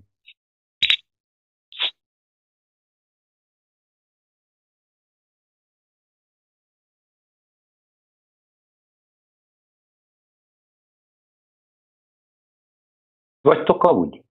[13.44, 14.24] Vagytok úgy?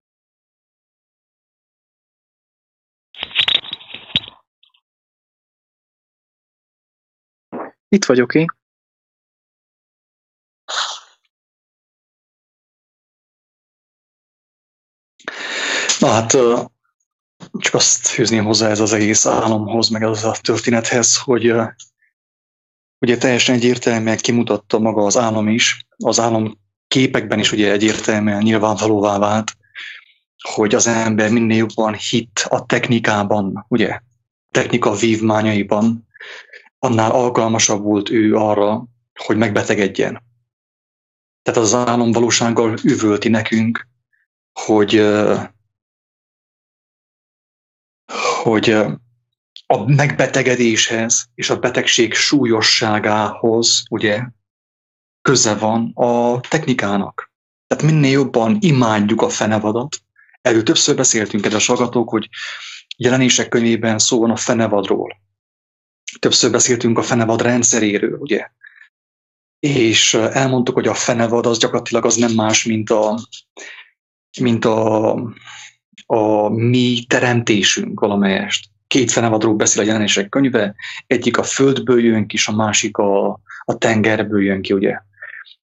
[7.87, 8.45] Itt vagyok én.
[15.99, 16.31] Na hát
[17.51, 21.53] csak azt fűzném hozzá ez az egész álomhoz, meg az a történethez, hogy
[22.99, 26.62] ugye teljesen egyértelműen kimutatta maga az álom is, az álom
[26.93, 29.57] képekben is ugye egyértelműen nyilvánvalóvá vált,
[30.41, 33.99] hogy az ember minél jobban hit a technikában, ugye,
[34.51, 36.07] technika vívmányaiban,
[36.79, 38.85] annál alkalmasabb volt ő arra,
[39.19, 40.23] hogy megbetegedjen.
[41.41, 43.87] Tehát az álom valósággal üvölti nekünk,
[44.53, 44.93] hogy
[48.43, 48.69] hogy
[49.65, 54.23] a megbetegedéshez és a betegség súlyosságához ugye
[55.23, 57.31] köze van a technikának.
[57.67, 59.97] Tehát minél jobban imádjuk a fenevadat.
[60.41, 62.29] Erről többször beszéltünk, kedves hallgatók, hogy
[62.97, 65.21] jelenések könyvében szó van a fenevadról.
[66.19, 68.47] Többször beszéltünk a fenevad rendszeréről, ugye?
[69.59, 73.19] És elmondtuk, hogy a fenevad az gyakorlatilag az nem más, mint a,
[74.39, 75.15] mint a
[76.05, 78.69] a mi teremtésünk valamelyest.
[78.87, 80.75] Két fenevadról beszél a jelenések könyve,
[81.07, 85.01] egyik a földből jön ki, és a másik a, a tengerből jön ki, ugye.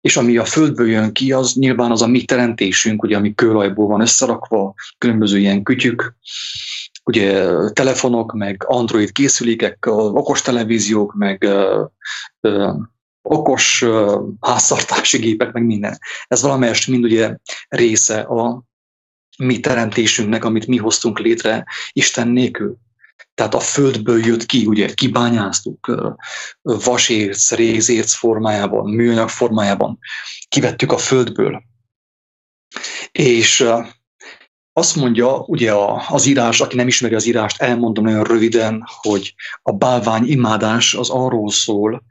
[0.00, 3.86] És ami a földből jön ki, az nyilván az a mi teremtésünk, ugye, ami kőolajból
[3.86, 6.14] van összerakva, különböző ilyen kütyük,
[7.04, 11.84] ugye telefonok, meg Android készülékek, okos televíziók, meg ö,
[12.40, 12.72] ö,
[13.22, 15.98] okos ö, háztartási gépek, meg minden.
[16.26, 17.36] Ez valamelyest mind ugye
[17.68, 18.62] része a,
[19.38, 22.76] mi teremtésünknek, amit mi hoztunk létre Isten nélkül.
[23.40, 25.92] Tehát a földből jött ki, ugye kibányáztuk
[26.62, 29.98] vasérc, rézérc formájában, műanyag formájában,
[30.48, 31.62] kivettük a földből.
[33.12, 33.64] És
[34.72, 35.72] azt mondja, ugye
[36.09, 41.11] az írás, aki nem ismeri az írást, elmondom nagyon röviden, hogy a bálvány imádás az
[41.11, 42.03] arról szól,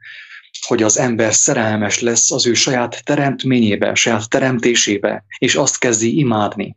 [0.66, 6.76] hogy az ember szerelmes lesz az ő saját teremtményébe, saját teremtésébe, és azt kezdi imádni.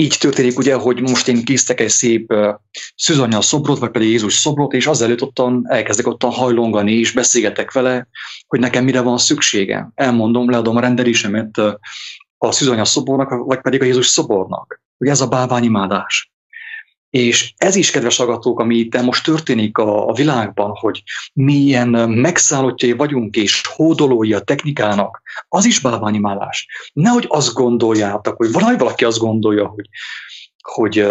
[0.00, 2.54] Így történik ugye, hogy most én késztek egy szép uh,
[2.96, 8.08] szűzanya szobrot, vagy pedig Jézus szobrot, és azelőtt ottan elkezdek ottan hajlongani, és beszélgetek vele,
[8.46, 9.90] hogy nekem mire van szüksége.
[9.94, 11.72] Elmondom, leadom a rendelésemet uh,
[12.38, 14.82] a szűzanya szobornak, vagy pedig a Jézus szobornak.
[14.98, 16.29] Ugye ez a bálványimádás.
[17.10, 22.92] És ez is, kedves agatók, ami itt most történik a, a világban, hogy milyen megszállottjai
[22.92, 26.66] vagyunk és hódolói a technikának, az is bálványimádás.
[26.92, 29.88] Nehogy azt gondoljátok, hogy valahogy valaki azt gondolja, hogy,
[30.62, 31.06] hogy,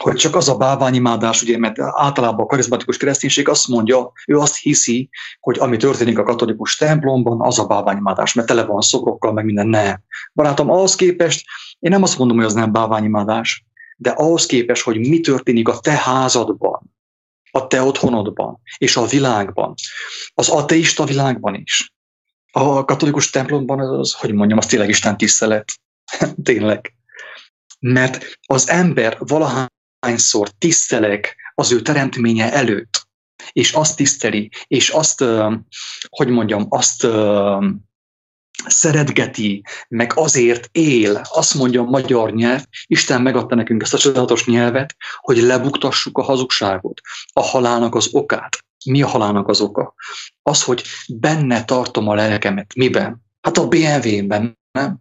[0.00, 4.56] hogy csak az a bálványimádás, ugye, mert általában a karizmatikus kereszténység azt mondja, ő azt
[4.56, 5.08] hiszi,
[5.40, 9.66] hogy ami történik a katolikus templomban, az a bálványimádás, mert tele van szobrokkal, meg minden.
[9.66, 9.96] Ne.
[10.34, 11.46] Barátom, ahhoz képest
[11.78, 13.66] én nem azt mondom, hogy az nem bálványimádás
[14.00, 16.96] de ahhoz képest, hogy mi történik a te házadban,
[17.50, 19.74] a te otthonodban és a világban,
[20.34, 21.92] az ateista világban is.
[22.50, 25.72] A katolikus templomban az, az hogy mondjam, az tényleg Isten tisztelet.
[26.42, 26.94] tényleg.
[27.80, 33.06] Mert az ember valahányszor tisztelek az ő teremtménye előtt,
[33.52, 35.24] és azt tiszteli, és azt,
[36.08, 37.06] hogy mondjam, azt
[38.66, 44.46] szeretgeti, meg azért él, azt mondja a magyar nyelv, Isten megadta nekünk ezt a csodálatos
[44.46, 47.00] nyelvet, hogy lebuktassuk a hazugságot,
[47.32, 48.64] a halálnak az okát.
[48.84, 49.94] Mi a halálnak az oka?
[50.42, 52.74] Az, hogy benne tartom a lelkemet.
[52.74, 53.22] Miben?
[53.40, 54.98] Hát a BMW-ben, nem?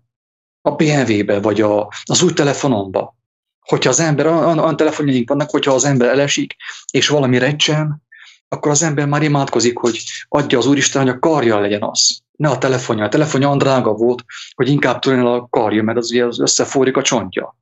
[0.61, 3.15] A BMW-be, vagy a, az új telefonomba.
[3.59, 6.55] Hogyha az ember, olyan, olyan telefonjaink vannak, hogyha az ember elesik,
[6.91, 8.05] és valami recsen,
[8.47, 12.21] akkor az ember már imádkozik, hogy adja az Úristen, hogy a karja legyen az.
[12.37, 13.03] Ne a telefonja.
[13.03, 14.23] A telefonja olyan drága volt,
[14.55, 17.57] hogy inkább tudjon a karja, mert az ugye az összeforrik a csontja.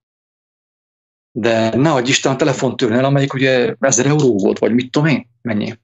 [1.31, 5.07] De ne adj Isten a telefon tőle, amelyik ugye 1000 euró volt, vagy mit tudom
[5.07, 5.79] én, mennyi.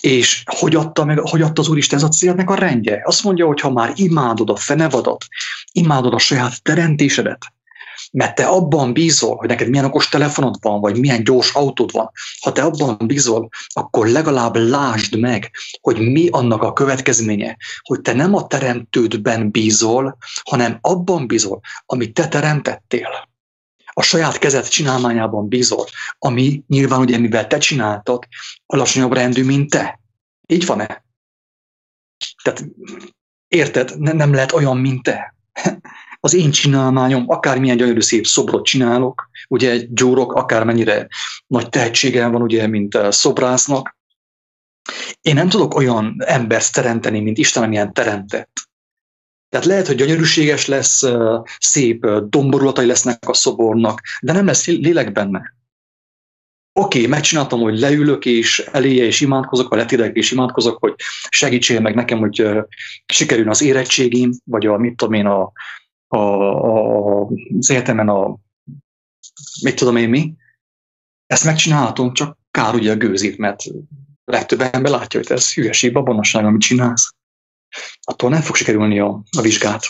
[0.00, 3.02] És hogy adta, meg, hogy adta az Úristen ez a célnek a rendje?
[3.04, 5.24] Azt mondja, hogy ha már imádod a fenevadat,
[5.72, 7.52] imádod a saját teremtésedet,
[8.12, 12.10] mert te abban bízol, hogy neked milyen okos telefonod van, vagy milyen gyors autód van,
[12.40, 18.12] ha te abban bízol, akkor legalább lásd meg, hogy mi annak a következménye, hogy te
[18.12, 23.08] nem a teremtődben bízol, hanem abban bízol, amit te teremtettél.
[23.92, 25.86] A saját kezed csinálmányában bízol,
[26.18, 28.26] ami nyilván ugye, mivel te csináltad,
[28.66, 30.00] alacsonyabb rendű, mint te.
[30.46, 31.04] Így van-e?
[32.42, 32.64] Tehát
[33.48, 35.34] érted, nem lehet olyan, mint te
[36.20, 41.08] az én csinálmányom, akármilyen gyönyörű szép szobrot csinálok, ugye egy gyúrok akármennyire
[41.46, 43.96] nagy tehetségem van, ugye, mint szobrásznak,
[45.20, 48.68] én nem tudok olyan embert teremteni, mint Isten, amilyen teremtett.
[49.48, 51.02] Tehát lehet, hogy gyönyörűséges lesz,
[51.58, 55.56] szép domborulatai lesznek a szobornak, de nem lesz lélek benne.
[56.72, 60.94] Oké, okay, megcsináltam, hogy leülök és eléje és imádkozok, vagy letérek és imádkozok, hogy
[61.28, 62.48] segítsél meg nekem, hogy
[63.06, 65.52] sikerüljön az érettségim, vagy a, mit tudom én, a,
[66.08, 67.26] a, a,
[67.58, 68.36] az egyetemen a
[69.62, 70.34] mit tudom én mi,
[71.26, 73.62] ezt megcsinálhatom, csak kár ugye a gőzít, mert
[74.24, 77.14] legtöbb ember látja, hogy ez hülyeség, babonosság, amit csinálsz.
[78.00, 79.86] Attól nem fog sikerülni a, a vizsgát.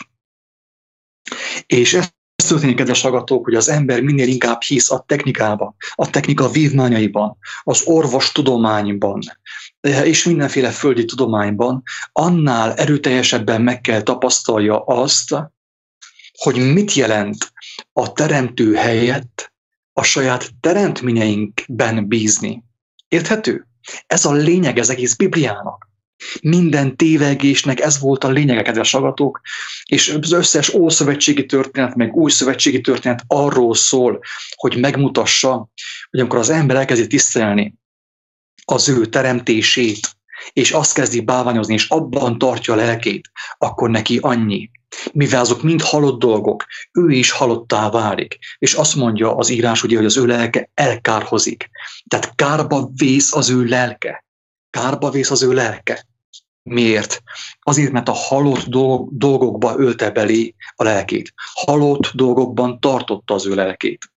[1.66, 2.12] És ez
[2.48, 7.82] történik, kedves hallgatók, hogy az ember minél inkább hisz a technikába, a technika vívmányaiban, az
[7.84, 9.20] orvos tudományban,
[9.80, 15.34] és mindenféle földi tudományban, annál erőteljesebben meg kell tapasztalja azt,
[16.38, 17.52] hogy mit jelent
[17.92, 19.52] a teremtő helyett
[19.92, 22.64] a saját teremtményeinkben bízni.
[23.08, 23.66] Érthető?
[24.06, 25.88] Ez a lényeg az egész Bibliának.
[26.40, 29.40] Minden tévegésnek ez volt a lényege, kedves agatók,
[29.84, 34.20] és az összes ószövetségi történet, meg új szövetségi történet arról szól,
[34.54, 35.68] hogy megmutassa,
[36.10, 37.74] hogy amikor az ember elkezdi tisztelni
[38.64, 40.16] az ő teremtését,
[40.52, 44.70] és azt kezdi báványozni, és abban tartja a lelkét, akkor neki annyi,
[45.12, 48.38] mivel azok mind halott dolgok, ő is halottá válik.
[48.58, 51.70] És azt mondja az írás, ugye, hogy az ő lelke elkárhozik.
[52.08, 54.24] Tehát kárba vész az ő lelke.
[54.70, 56.06] Kárba vész az ő lelke.
[56.62, 57.22] Miért?
[57.60, 58.64] Azért, mert a halott
[59.10, 61.32] dolgokba ölte belé a lelkét.
[61.54, 64.10] Halott dolgokban tartotta az ő lelkét.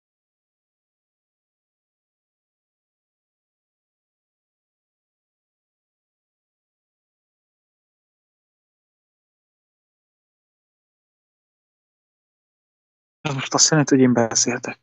[13.21, 14.79] Ez most azt jelenti, hogy én beszéltek.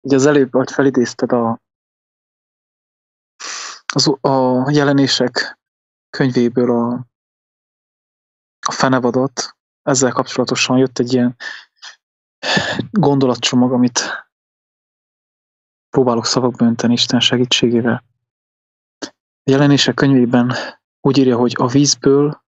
[0.00, 1.60] Ugye az előbb, hogy felidézted a,
[3.92, 5.58] az, a jelenések
[6.10, 7.06] könyvéből a,
[8.66, 11.36] a fenevadot, ezzel kapcsolatosan jött egy ilyen
[12.90, 14.00] gondolatcsomag, amit
[15.90, 18.04] próbálok szavakba önteni Isten segítségével.
[19.44, 20.52] A jelenések könyvében
[21.00, 22.42] úgy írja, hogy a vízből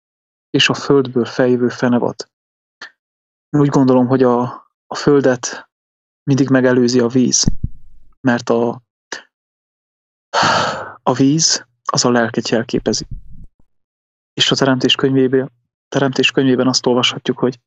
[0.50, 2.30] és a földből feljövő fenevad.
[3.58, 4.42] Úgy gondolom, hogy a,
[4.86, 5.70] a Földet
[6.22, 7.46] mindig megelőzi a víz,
[8.20, 8.82] mert a,
[11.02, 13.06] a víz az a lelket jelképezi.
[14.32, 15.52] És a Teremtés könyvében,
[15.88, 17.60] Teremtés könyvében azt olvashatjuk, hogy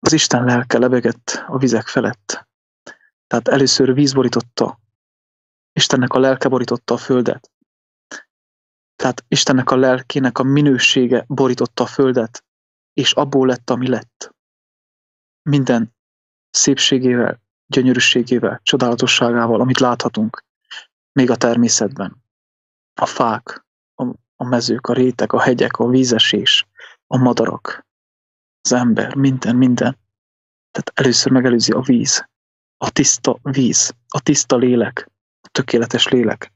[0.00, 2.48] az Isten lelke lebegett a vizek felett.
[3.26, 4.80] Tehát először víz borította,
[5.72, 7.50] Istennek a lelke borította a földet.
[8.96, 12.44] Tehát Istennek a lelkének a minősége borította a földet,
[12.92, 14.33] és abból lett, ami lett
[15.50, 15.94] minden
[16.50, 20.44] szépségével, gyönyörűségével, csodálatosságával, amit láthatunk,
[21.12, 22.22] még a természetben.
[22.94, 23.64] A fák,
[24.36, 26.66] a, mezők, a rétek, a hegyek, a vízesés,
[27.06, 27.86] a madarak,
[28.60, 29.98] az ember, minden, minden.
[30.70, 32.28] Tehát először megelőzi a víz,
[32.76, 36.52] a tiszta víz, a tiszta lélek, a tökéletes lélek.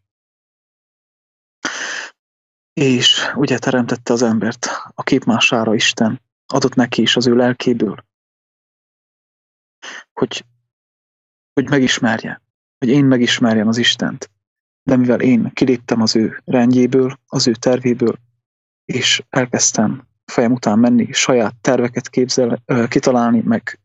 [2.73, 8.05] És ugye teremtette az embert a képmására Isten, adott neki is az ő lelkéből,
[10.13, 10.45] hogy,
[11.53, 12.43] hogy megismerje,
[12.79, 14.31] hogy én megismerjem az Istent.
[14.83, 18.19] De mivel én kiléptem az ő rendjéből, az ő tervéből,
[18.85, 23.81] és elkezdtem fejem után menni, saját terveket képzel, kitalálni, meg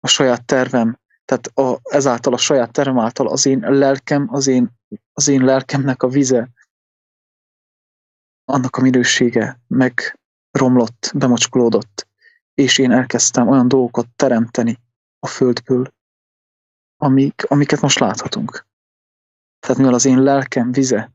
[0.00, 4.70] a saját tervem, tehát a, ezáltal a saját tervem által az én lelkem, az én,
[5.12, 6.50] az én lelkemnek a vize,
[8.44, 12.08] annak a minősége megromlott, bemocskolódott
[12.54, 14.78] és én elkezdtem olyan dolgokat teremteni
[15.18, 15.94] a földből,
[16.96, 18.66] amik, amiket most láthatunk.
[19.58, 21.12] Tehát mivel az én lelkem vize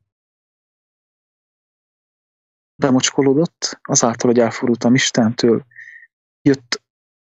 [2.82, 5.66] bemocskolódott, azáltal, hogy elfordultam Istentől,
[6.42, 6.82] jött,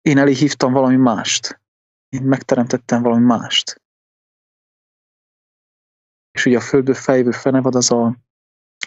[0.01, 1.61] én elé hívtam valami mást.
[2.09, 3.81] Én megteremtettem valami mást.
[6.31, 8.17] És ugye a földből fejvő fenevad az a,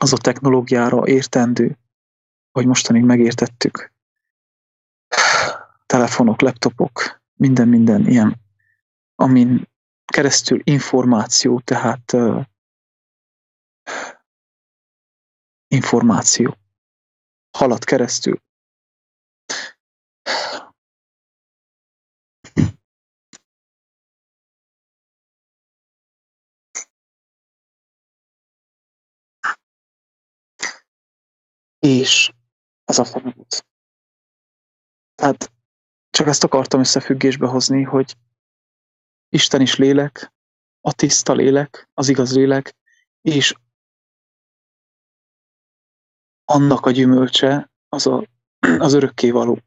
[0.01, 1.79] az a technológiára értendő,
[2.51, 3.93] hogy mostanig megértettük.
[5.93, 8.41] Telefonok, laptopok, minden, minden ilyen,
[9.15, 9.69] amin
[10.05, 12.45] keresztül információ, tehát uh,
[15.69, 16.57] információ
[17.51, 18.43] halad keresztül.
[31.79, 32.33] És
[32.85, 33.67] ez a feladat.
[35.15, 35.58] Tehát
[36.19, 38.17] csak ezt akartam összefüggésbe hozni, hogy
[39.29, 40.33] Isten is lélek,
[40.81, 42.77] a tiszta lélek, az igaz lélek,
[43.21, 43.55] és
[46.45, 48.27] annak a gyümölcse az a,
[48.87, 49.59] az örökkévaló,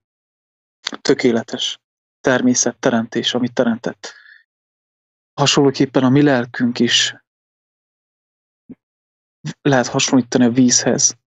[1.01, 1.79] tökéletes
[2.21, 4.13] természet teremtés, amit teremtett.
[5.33, 7.15] Hasonlóképpen a mi lelkünk is
[9.61, 11.17] lehet hasonlítani a vízhez,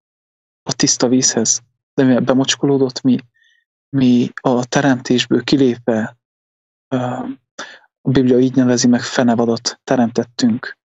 [0.62, 1.61] a tiszta vízhez,
[1.95, 3.18] de mivel bemocskolódott, mi,
[3.95, 6.16] mi a teremtésből kilépve,
[8.01, 10.78] a Biblia így nevezi meg fenevadat teremtettünk.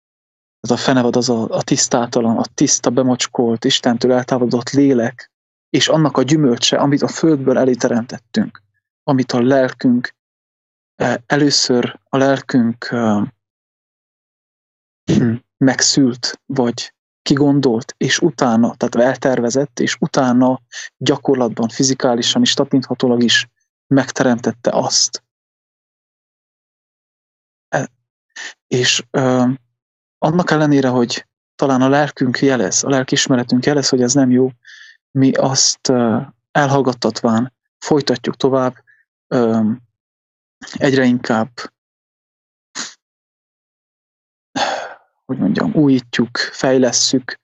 [0.60, 5.32] Ez a fenevad az a, a tisztátalan, a tiszta, bemocskolt, Istentől eltávolodott lélek,
[5.70, 8.62] és annak a gyümölcse, amit a földből elé teremtettünk,
[9.04, 10.16] amit a lelkünk
[11.26, 12.90] először a lelkünk
[15.58, 16.94] megszült, vagy
[17.30, 20.62] kigondolt, és utána, tehát eltervezett, és utána
[20.98, 23.48] gyakorlatban, fizikálisan is, tapinthatólag is
[23.88, 25.24] megteremtette azt.
[27.68, 27.90] E,
[28.68, 29.46] és ö,
[30.18, 31.26] annak ellenére, hogy
[31.56, 34.50] talán a lelkünk jelez, a lelkismeretünk jelez, hogy ez nem jó,
[35.12, 36.22] mi azt ö,
[36.52, 38.76] elhallgattatván folytatjuk tovább,
[39.28, 39.70] ö,
[40.78, 41.50] egyre inkább
[45.30, 47.40] hogy mondjam, újítjuk, fejlesszük,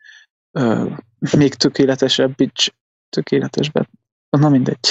[1.37, 2.35] még tökéletesebb,
[3.09, 3.89] tökéletesebb,
[4.29, 4.87] na mindegy.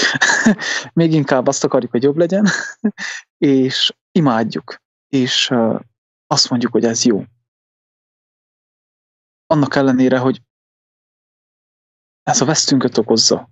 [1.00, 2.46] még inkább azt akarjuk, hogy jobb legyen,
[3.38, 4.76] és imádjuk,
[5.08, 5.50] és
[6.26, 7.24] azt mondjuk, hogy ez jó.
[9.46, 10.42] Annak ellenére, hogy
[12.22, 13.48] ez a vesztünket okozza.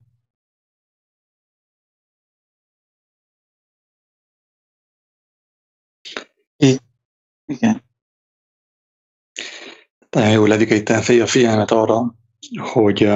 [6.56, 6.76] É,
[7.44, 7.81] igen.
[10.16, 12.14] Nagyon jó levikéten a figyelmet arra,
[12.58, 13.10] hogy,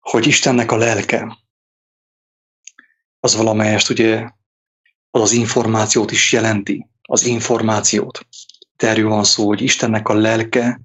[0.00, 1.38] hogy Istennek a lelke,
[3.20, 4.30] az valamelyest ugye
[5.10, 8.26] az az információt is jelenti, az információt.
[8.76, 10.80] De erről van szó, hogy Istennek a lelke,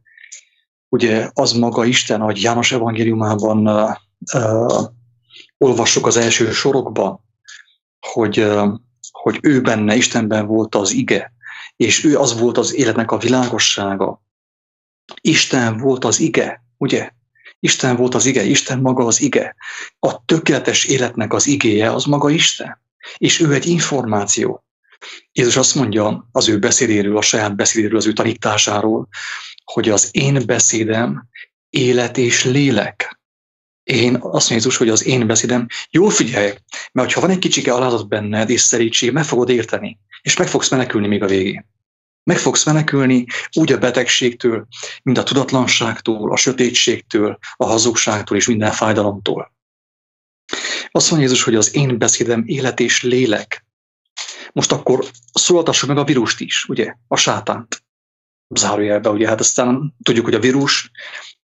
[0.89, 3.95] ugye az maga Isten, ahogy János evangéliumában uh,
[4.33, 4.87] uh,
[5.57, 7.25] olvassuk az első sorokban,
[7.99, 8.79] hogy, uh,
[9.11, 11.33] hogy ő benne, Istenben volt az ige,
[11.81, 14.21] és ő az volt az életnek a világossága.
[15.21, 17.09] Isten volt az ige, ugye?
[17.59, 19.55] Isten volt az ige, Isten maga az ige.
[19.99, 22.81] A tökéletes életnek az igéje az maga Isten.
[23.17, 24.63] És ő egy információ.
[25.31, 29.07] Jézus azt mondja az ő beszédéről, a saját beszédéről, az ő tanításáról,
[29.63, 31.27] hogy az én beszédem
[31.69, 33.20] élet és lélek.
[33.83, 36.53] Én azt mondja Jézus, hogy az én beszédem, jól figyelj,
[36.91, 40.69] mert ha van egy kicsike alázat benned és szerítség, meg fogod érteni, és meg fogsz
[40.69, 41.69] menekülni még a végén.
[42.23, 44.67] Meg fogsz menekülni úgy a betegségtől,
[45.03, 49.53] mint a tudatlanságtól, a sötétségtől, a hazugságtól és minden fájdalomtól.
[50.91, 53.65] Azt mondja Jézus, hogy az én beszédem élet és lélek.
[54.53, 57.80] Most akkor szóltassuk meg a vírust is, ugye, a sátánt.
[58.53, 60.91] Zárójelbe, ugye, hát aztán tudjuk, hogy a vírus,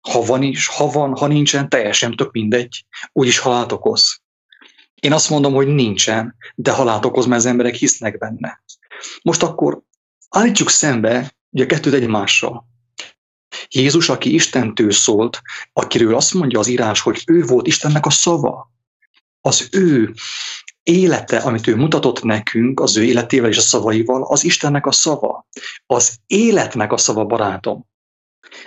[0.00, 4.20] ha van is, ha van, ha nincsen, teljesen tök mindegy, úgyis halált okoz.
[4.94, 8.62] Én azt mondom, hogy nincsen, de halált okoz, mert az emberek hisznek benne.
[9.22, 9.84] Most akkor
[10.28, 12.66] Állítsuk szembe ugye a kettőt egymással.
[13.68, 15.42] Jézus, aki Istentől szólt,
[15.72, 18.72] akiről azt mondja az írás, hogy ő volt Istennek a szava.
[19.40, 20.14] Az ő
[20.88, 25.46] élete, amit ő mutatott nekünk, az ő életével és a szavaival, az Istennek a szava.
[25.86, 27.86] Az életnek a szava, barátom.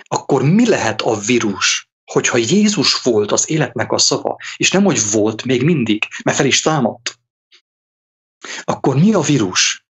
[0.02, 5.10] Akkor mi lehet a vírus, hogyha Jézus volt az életnek a szava, és nem, hogy
[5.12, 7.18] volt még mindig, mert fel is támadt,
[8.64, 9.84] akkor mi a vírus?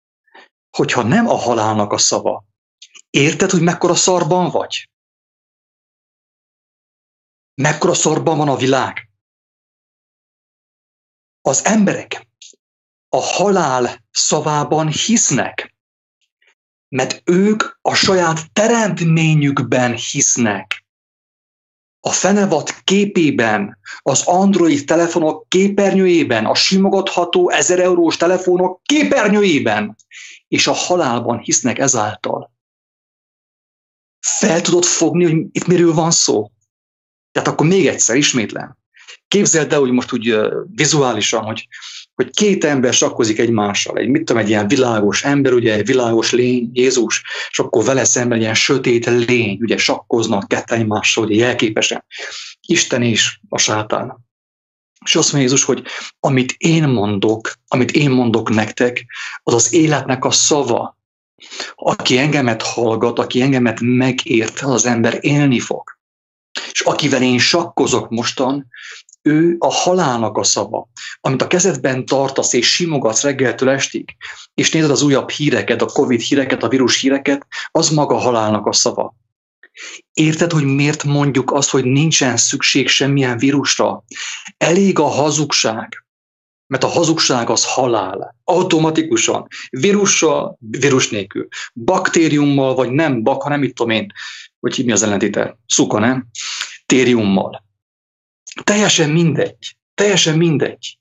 [0.69, 2.45] hogyha nem a halálnak a szava.
[3.09, 4.89] Érted, hogy mekkora szarban vagy?
[7.53, 9.08] Mekkora szarban van a világ?
[11.41, 12.27] Az emberek
[13.09, 15.73] a halál szavában hisznek.
[16.95, 20.85] mert ők a saját teremtményükben hisznek.
[21.99, 29.95] A fenevat képében, az Android telefonok képernyőjében, a simogatható 1000 eurós telefonok képernyőjében,
[30.47, 32.51] és a halálban hisznek ezáltal.
[34.19, 36.51] Fel tudod fogni, hogy itt miről van szó?
[37.31, 38.78] Tehát akkor még egyszer ismétlem.
[39.29, 40.39] Képzeld el, hogy most úgy
[40.75, 41.67] vizuálisan, hogy,
[42.15, 46.31] hogy két ember sakkozik egymással, egy, mit tudom, egy ilyen világos ember, ugye egy világos
[46.31, 51.35] lény, Jézus, és akkor vele szemben egy ilyen sötét lény, ugye sakkoznak ketten egymással, ugye
[51.35, 52.05] jelképesen.
[52.67, 54.27] Isten és a sátán.
[55.05, 55.83] És azt mondja Jézus, hogy
[56.19, 59.05] amit én mondok, amit én mondok nektek,
[59.43, 60.97] az az életnek a szava.
[61.75, 65.97] Aki engemet hallgat, aki engemet megért, az ember élni fog.
[66.71, 68.67] És akivel én sakkozok mostan,
[69.21, 70.89] ő a halálnak a szava,
[71.21, 74.15] amit a kezedben tartasz és simogatsz reggeltől estig,
[74.53, 78.73] és nézed az újabb híreket, a Covid híreket, a vírus híreket, az maga halálnak a
[78.73, 79.15] szava.
[80.13, 84.03] Érted, hogy miért mondjuk azt, hogy nincsen szükség semmilyen vírusra?
[84.57, 86.03] Elég a hazugság.
[86.67, 88.35] Mert a hazugság az halál.
[88.43, 89.47] Automatikusan.
[89.69, 91.47] Vírussal, vírus nélkül.
[91.73, 94.13] Baktériummal, vagy nem bak, hanem mit tudom én,
[94.59, 95.57] hogy mi az ellentéte?
[95.65, 96.27] Szuka, nem?
[96.85, 97.67] Tériummal.
[98.63, 99.77] Teljesen mindegy.
[99.93, 100.97] Teljesen mindegy.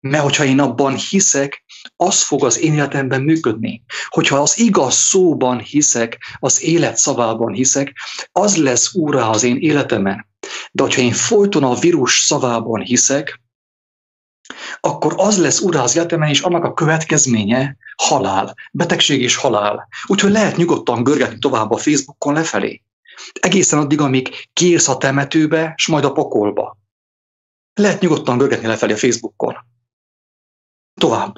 [0.00, 1.64] Mert hogyha én abban hiszek,
[1.96, 3.82] az fog az én életemben működni.
[4.08, 7.92] Hogyha az igaz szóban hiszek, az élet szavában hiszek,
[8.32, 10.26] az lesz úrá az én életemen.
[10.72, 13.42] De hogyha én folyton a vírus szavában hiszek,
[14.80, 19.88] akkor az lesz urá az életemen, és annak a következménye halál, betegség és halál.
[20.06, 22.82] Úgyhogy lehet nyugodtan görgetni tovább a Facebookon lefelé.
[23.32, 26.78] Egészen addig, amíg kiírsz a temetőbe, és majd a pokolba.
[27.74, 29.56] Lehet nyugodtan görgetni lefelé a Facebookon.
[31.00, 31.34] Tovább.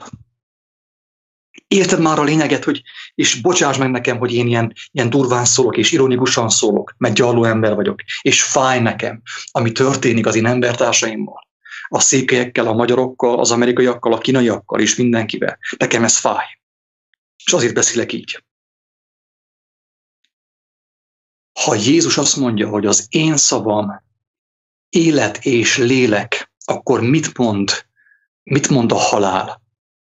[1.68, 2.82] Érted már a lényeget, hogy,
[3.14, 7.44] és bocsáss meg nekem, hogy én ilyen, ilyen durván szólok, és ironikusan szólok, mert gyarló
[7.44, 11.48] ember vagyok, és fáj nekem, ami történik az én embertársaimmal.
[11.88, 15.58] A székelyekkel, a magyarokkal, az amerikaiakkal, a kínaiakkal, és mindenkivel.
[15.76, 16.46] Nekem ez fáj.
[17.44, 18.44] És azért beszélek így.
[21.64, 24.02] Ha Jézus azt mondja, hogy az én szavam
[24.88, 27.86] élet és lélek, akkor mit mond,
[28.42, 29.62] mit mond a halál?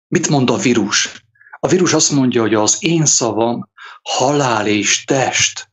[0.08, 1.26] Mit mond a vírus?
[1.60, 3.70] A vírus azt mondja, hogy az én szavam
[4.02, 5.70] halál és test.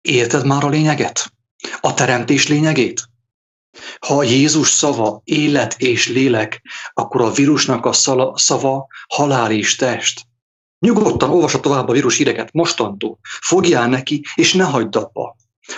[0.00, 1.32] Érted már a lényeget?
[1.80, 3.08] A teremtés lényegét?
[3.98, 7.92] Ha Jézus szava élet és lélek, akkor a vírusnak a
[8.34, 10.25] szava halál és test.
[10.86, 13.18] Nyugodtan olvassa tovább a vírus híreket mostantól.
[13.22, 15.36] Fogjál neki, és ne hagyd abba.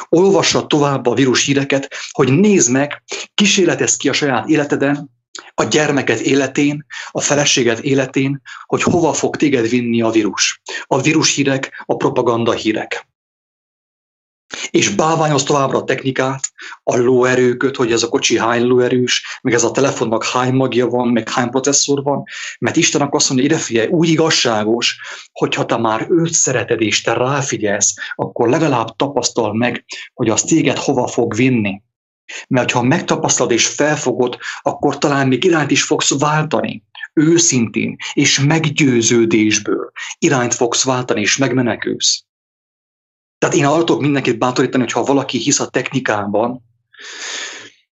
[0.09, 3.03] Olvassa tovább a vírus híreket, hogy nézd meg,
[3.35, 5.11] kísérletez ki a saját életeden,
[5.55, 10.61] a gyermeked életén, a feleséged életén, hogy hova fog téged vinni a vírus.
[10.87, 13.08] A vírus hírek, a propaganda hírek
[14.71, 16.41] és báványoz továbbra a technikát,
[16.83, 21.09] a lóerőköt, hogy ez a kocsi hány lóerős, meg ez a telefonnak hány magja van,
[21.09, 22.23] meg hány processzor van,
[22.59, 24.99] mert Istennek azt mondja, ide figyelj, úgy igazságos,
[25.33, 29.85] hogyha te már őt szereted és te ráfigyelsz, akkor legalább tapasztal meg,
[30.15, 31.83] hogy az téged hova fog vinni.
[32.49, 36.83] Mert ha megtapasztalod és felfogod, akkor talán még irányt is fogsz váltani.
[37.13, 42.28] Őszintén és meggyőződésből irányt fogsz váltani és megmenekülsz.
[43.39, 46.63] Tehát én arra tudok mindenkit bátorítani, hogy ha valaki hisz a technikában,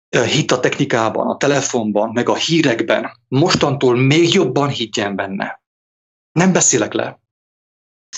[0.10, 5.62] hit a technikában, a telefonban, meg a hírekben, mostantól még jobban higgyen benne.
[6.32, 7.20] Nem beszélek le.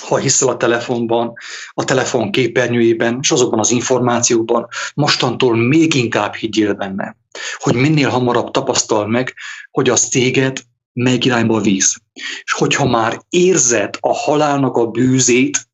[0.07, 1.33] Ha hiszel a telefonban,
[1.69, 7.17] a telefon képernyőjében, és azokban az információkban, mostantól még inkább higgyél benne.
[7.57, 9.33] Hogy minél hamarabb tapasztal meg,
[9.71, 10.61] hogy az téged
[10.93, 11.95] melyik irányba víz.
[12.43, 15.67] És hogyha már érzed a halálnak a bűzét,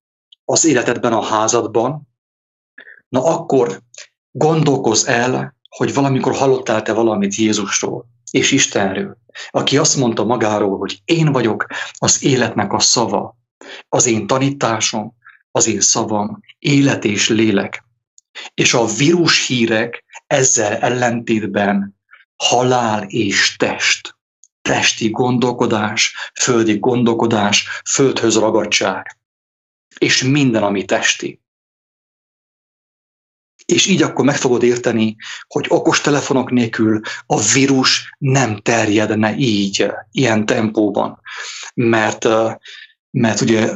[0.49, 2.07] az életedben, a házadban,
[3.09, 3.81] na akkor
[4.31, 9.17] gondolkozz el, hogy valamikor hallottál te valamit Jézusról és Istenről,
[9.49, 11.65] aki azt mondta magáról, hogy én vagyok
[11.97, 13.37] az életnek a szava,
[13.89, 15.15] az én tanításom,
[15.51, 17.83] az én szavam, élet és lélek.
[18.53, 21.99] És a vírus hírek ezzel ellentétben
[22.35, 24.15] halál és test,
[24.61, 29.18] testi gondolkodás, földi gondolkodás, földhöz ragadság
[29.97, 31.41] és minden, ami testi.
[33.65, 35.15] És így akkor meg fogod érteni,
[35.47, 41.21] hogy okos telefonok nélkül a vírus nem terjedne így, ilyen tempóban.
[41.73, 42.27] Mert,
[43.11, 43.71] mert ugye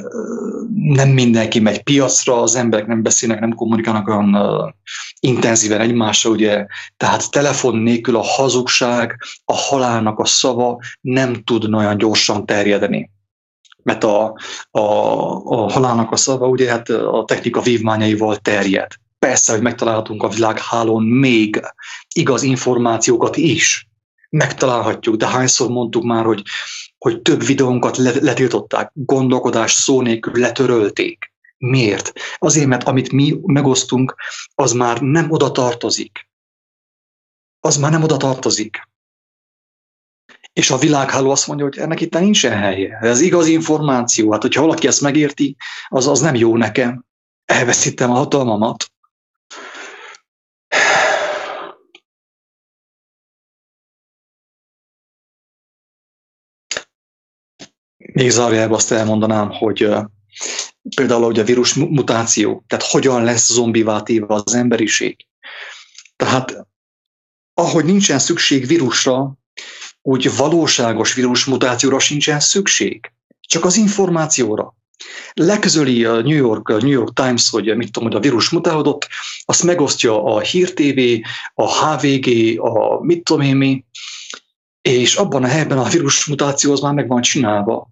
[0.74, 4.36] nem mindenki megy piacra, az emberek nem beszélnek, nem kommunikálnak olyan
[5.20, 6.66] intenzíven egymással, ugye,
[6.97, 13.12] tehát telefon nélkül a hazugság, a halálnak a szava nem tud olyan gyorsan terjedni
[13.84, 14.38] mert a,
[14.71, 14.79] a,
[15.43, 18.91] a halálnak a szava ugye hát a technika vívmányaival terjed.
[19.19, 21.61] Persze, hogy megtalálhatunk a világhálón még
[22.13, 23.88] igaz információkat is,
[24.29, 26.43] megtalálhatjuk, de hányszor mondtuk már, hogy,
[26.97, 31.34] hogy több videónkat letiltották, gondolkodás szó nélkül letörölték.
[31.57, 32.11] Miért?
[32.38, 34.15] Azért, mert amit mi megosztunk,
[34.55, 36.29] az már nem oda tartozik.
[37.59, 38.88] Az már nem oda tartozik.
[40.54, 42.97] És a világháló azt mondja, hogy ennek itt nincsen helye.
[43.01, 44.32] Ez igaz információ.
[44.32, 45.56] Hát, hogyha valaki ezt megérti,
[45.88, 47.06] az, az nem jó nekem.
[47.45, 48.91] Elveszítem a hatalmamat.
[57.97, 59.89] Még zárjában azt elmondanám, hogy
[60.95, 65.28] például hogy a vírus mutáció, tehát hogyan lesz zombivá az emberiség.
[66.16, 66.68] Tehát
[67.54, 69.38] ahogy nincsen szükség vírusra,
[70.04, 73.12] úgy valóságos vírus mutációra sincsen szükség.
[73.39, 74.76] Csak az információra.
[75.34, 79.08] Leközöli a New York, a New York Times, hogy mit tudom, hogy a vírus mutálódott,
[79.45, 80.99] azt megosztja a Hír TV,
[81.54, 83.86] a HVG, a mit tudom én mi,
[84.82, 87.91] és abban a helyben a vírus mutáció az már meg van csinálva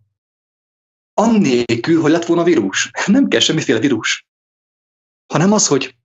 [1.13, 2.91] annélkül, hogy lett volna vírus.
[3.05, 4.27] Nem kell semmiféle vírus.
[5.33, 5.95] Hanem az, hogy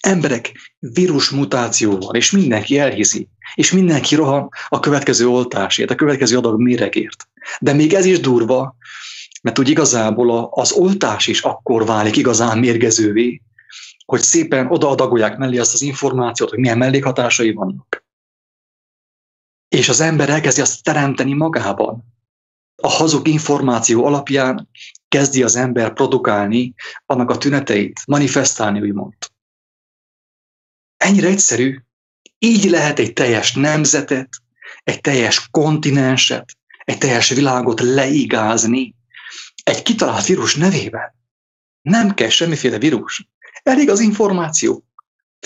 [0.00, 6.60] emberek vírus mutációval, és mindenki elhiszi, és mindenki rohan a következő oltásért, a következő adag
[6.60, 7.28] méregért.
[7.60, 8.76] De még ez is durva,
[9.42, 13.42] mert úgy igazából az oltás is akkor válik igazán mérgezővé,
[14.04, 18.04] hogy szépen odaadagolják mellé azt az információt, hogy milyen mellékhatásai vannak.
[19.68, 22.04] És az ember elkezdi azt teremteni magában
[22.82, 24.68] a hazug információ alapján
[25.08, 26.74] kezdi az ember produkálni
[27.06, 29.14] annak a tüneteit, manifestálni, úgymond.
[30.96, 31.80] Ennyire egyszerű.
[32.38, 34.28] Így lehet egy teljes nemzetet,
[34.84, 38.94] egy teljes kontinenset, egy teljes világot leigázni
[39.62, 41.14] egy kitalált vírus nevében.
[41.82, 43.28] Nem kell semmiféle vírus.
[43.62, 44.84] Elég az információ.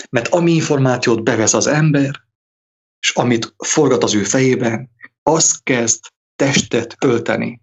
[0.09, 2.21] Mert ami információt bevesz az ember,
[2.99, 4.89] és amit forgat az ő fejében,
[5.23, 6.03] az kezd
[6.35, 7.61] testet ölteni.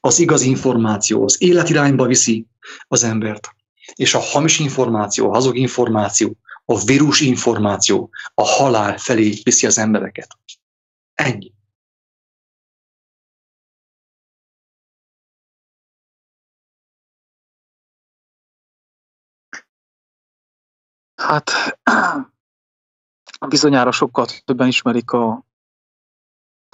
[0.00, 2.46] Az igaz információ az életirányba viszi
[2.88, 3.48] az embert.
[3.94, 6.36] És a hamis információ, a hazug információ,
[6.70, 10.38] a vírus információ a halál felé viszi az embereket.
[11.14, 11.52] Ennyi.
[21.14, 21.50] Hát
[23.48, 25.44] bizonyára sokkal többen ismerik a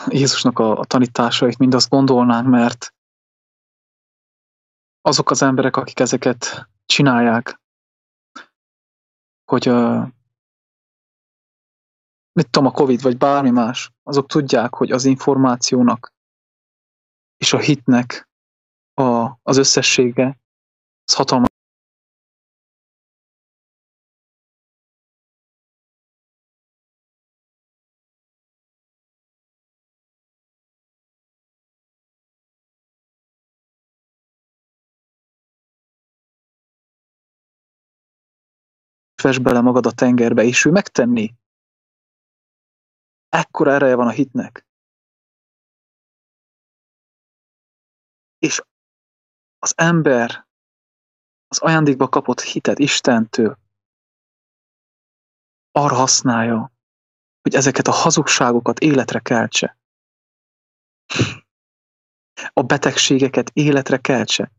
[0.08, 2.94] Jézusnak a, a tanításait, mind azt gondolnánk, mert
[5.00, 7.60] azok az emberek, akik ezeket csinálják,
[9.50, 9.66] hogy
[12.32, 16.12] mit tudom, a Covid vagy bármi más, azok tudják, hogy az információnak
[17.36, 18.28] és a hitnek
[18.94, 20.38] a, az összessége
[21.04, 21.55] az hatalmas
[39.16, 41.34] fes bele magad a tengerbe, és ő megtenni.
[43.28, 44.66] Ekkora ereje van a hitnek.
[48.38, 48.62] És
[49.58, 50.46] az ember
[51.48, 53.58] az ajándékba kapott hitet Istentől
[55.72, 56.72] arra használja,
[57.42, 59.78] hogy ezeket a hazugságokat életre keltse.
[62.52, 64.52] A betegségeket életre keltse.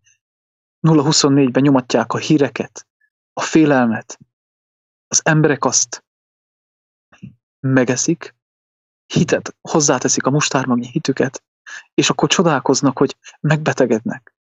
[0.88, 2.88] 0-24-ben nyomatják a híreket,
[3.34, 4.20] a félelmet,
[5.08, 6.06] az emberek azt
[7.60, 8.36] megeszik,
[9.14, 11.44] hitet, hozzáteszik a mustármagnyi hitüket,
[11.94, 14.36] és akkor csodálkoznak, hogy megbetegednek.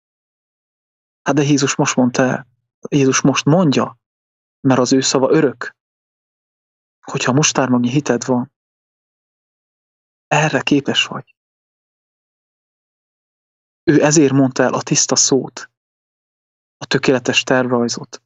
[1.22, 2.46] Hát de Jézus most mondta
[2.88, 3.98] Jézus most mondja,
[4.60, 5.76] mert az ő szava örök,
[7.00, 8.52] hogyha mustármagnyi hited van,
[10.26, 11.34] erre képes vagy.
[13.82, 15.70] Ő ezért mondta el a tiszta szót,
[16.76, 18.22] a tökéletes tervrajzot,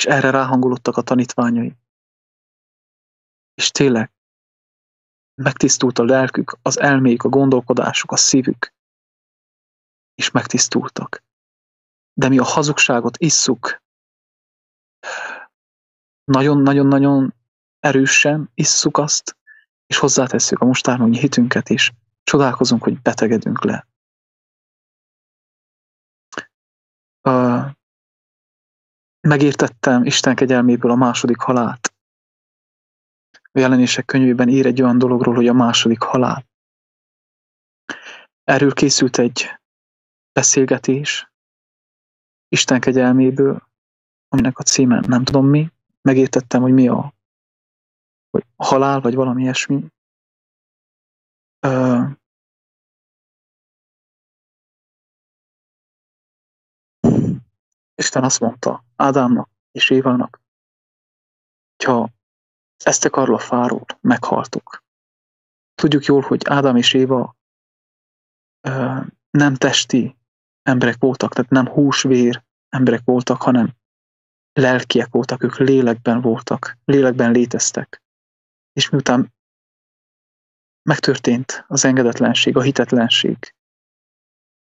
[0.00, 1.76] és erre ráhangolódtak a tanítványai.
[3.54, 4.12] És tényleg
[5.34, 8.74] megtisztult a lelkük, az elméjük, a gondolkodásuk, a szívük,
[10.14, 11.24] és megtisztultak.
[12.12, 13.82] De mi a hazugságot isszuk,
[16.24, 17.34] nagyon-nagyon-nagyon
[17.78, 19.36] erősen isszuk azt,
[19.86, 21.92] és hozzátesszük a mostárnyi hitünket is.
[22.22, 23.88] Csodálkozunk, hogy betegedünk le.
[29.30, 31.94] Megértettem Isten kegyelméből a második halált.
[33.52, 36.46] A jelenések könyvében ír egy olyan dologról, hogy a második halál.
[38.44, 39.60] Erről készült egy
[40.32, 41.32] beszélgetés
[42.48, 43.68] Isten kegyelméből,
[44.28, 45.70] aminek a címe nem tudom mi,
[46.02, 47.14] megértettem, hogy mi a,
[48.30, 49.84] hogy halál, vagy valami ilyesmi.
[58.00, 60.40] Isten azt mondta Ádámnak és Évának,
[61.84, 62.10] ha
[62.84, 64.84] ezt a karla fáról meghaltuk.
[65.74, 67.36] Tudjuk jól, hogy Ádám és Éva
[68.60, 70.16] ö, nem testi
[70.62, 73.76] emberek voltak, tehát nem húsvér emberek voltak, hanem
[74.52, 78.02] lelkiek voltak, ők lélekben voltak, lélekben léteztek.
[78.72, 79.34] És miután
[80.82, 83.54] megtörtént az engedetlenség, a hitetlenség,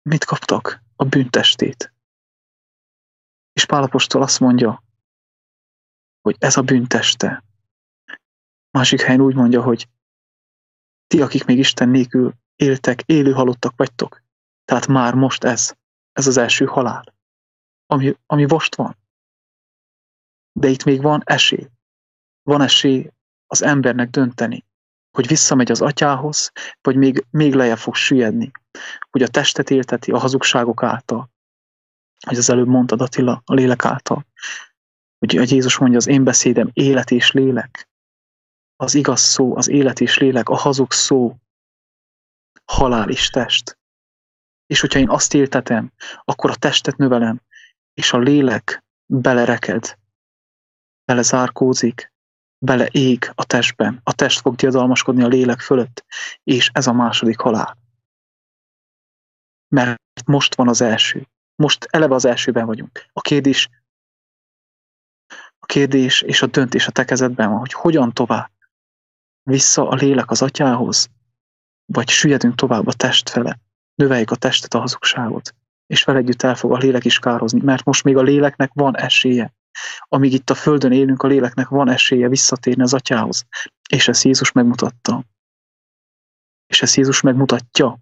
[0.02, 0.82] mit kaptak?
[0.96, 1.91] A bűntestét.
[3.52, 4.82] És Pálapostól azt mondja,
[6.20, 7.44] hogy ez a bűnteste.
[8.70, 9.88] Másik helyen úgy mondja, hogy
[11.06, 14.22] ti, akik még Isten nélkül éltek, élő halottak vagytok.
[14.64, 15.74] Tehát már most ez,
[16.12, 17.14] ez az első halál,
[17.86, 18.96] ami, ami most van.
[20.52, 21.68] De itt még van esély.
[22.42, 23.10] Van esély
[23.46, 24.64] az embernek dönteni,
[25.16, 28.50] hogy visszamegy az atyához, vagy még, még lejjebb fog süllyedni,
[29.10, 31.31] hogy a testet élteti a hazugságok által,
[32.26, 34.26] hogy az előbb mondtad Attila, a lélek által,
[35.18, 37.88] hogy, hogy Jézus mondja, az én beszédem élet és lélek,
[38.76, 41.36] az igaz szó, az élet és lélek, a hazug szó,
[42.64, 43.78] halál és test.
[44.66, 45.92] És hogyha én azt éltetem,
[46.24, 47.40] akkor a testet növelem,
[47.94, 49.98] és a lélek belereked,
[51.04, 52.12] belezárkózik,
[52.58, 54.00] beleég a testben.
[54.02, 56.04] A test fog diadalmaskodni a lélek fölött,
[56.42, 57.78] és ez a második halál.
[59.68, 61.26] Mert most van az első.
[61.62, 63.04] Most eleve az elsőben vagyunk.
[63.12, 63.68] A kérdés,
[65.58, 68.50] a kérdés és a döntés a te kezedben van, hogy hogyan tovább.
[69.42, 71.10] Vissza a lélek az atyához,
[71.92, 73.58] vagy süllyedünk tovább a test fele,
[73.94, 75.54] növeljük a testet, a hazugságot,
[75.86, 78.96] és vele együtt el fog a lélek is kározni, mert most még a léleknek van
[78.96, 79.54] esélye.
[79.98, 83.46] Amíg itt a Földön élünk, a léleknek van esélye visszatérni az atyához.
[83.88, 85.24] És ezt Jézus megmutatta.
[86.66, 88.01] És ezt Jézus megmutatja.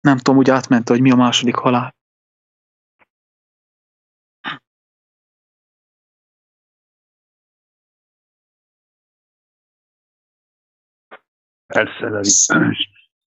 [0.00, 1.94] Nem tudom, úgy átmente, hogy mi a második halál.
[11.66, 12.20] Persze,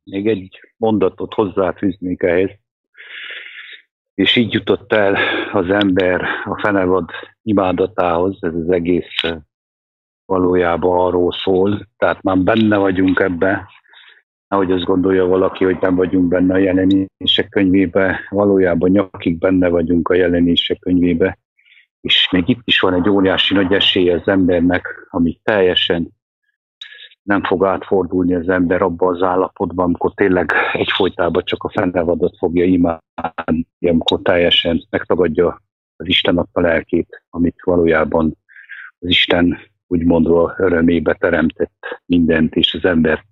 [0.03, 2.49] még egy mondatot hozzáfűznék ehhez.
[4.13, 5.17] És így jutott el
[5.51, 7.09] az ember a fenevad
[7.41, 9.21] imádatához, ez az egész
[10.25, 13.69] valójában arról szól, tehát már benne vagyunk ebbe,
[14.53, 20.09] ahogy azt gondolja valaki, hogy nem vagyunk benne a jelenések könyvébe, valójában nyakig benne vagyunk
[20.09, 21.37] a jelenések könyvébe,
[22.01, 26.09] és még itt is van egy óriási nagy esély az embernek, ami teljesen
[27.23, 32.65] nem fog átfordulni az ember abba az állapotban, amikor tényleg egyfolytában csak a fennevadot fogja
[32.65, 35.61] imádni, amikor teljesen megtagadja
[35.95, 38.37] az Isten a lelkét, amit valójában
[38.99, 43.23] az Isten úgymondva örömébe teremtett mindent, és az ember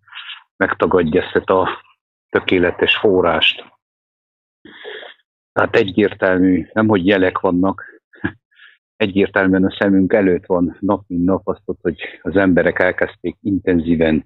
[0.62, 1.84] megtagadja ezt a
[2.30, 3.64] tökéletes forrást.
[5.52, 8.02] Tehát egyértelmű, nem hogy jelek vannak,
[9.06, 14.26] egyértelműen a szemünk előtt van nap mint nap azt, hogy az emberek elkezdték intenzíven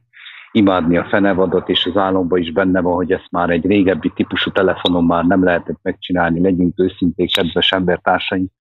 [0.51, 4.51] imádni a fenevadot, és az álomban is benne van, hogy ezt már egy régebbi típusú
[4.51, 8.51] telefonon már nem lehetett megcsinálni, legyünk őszinték, kedves embertársaink,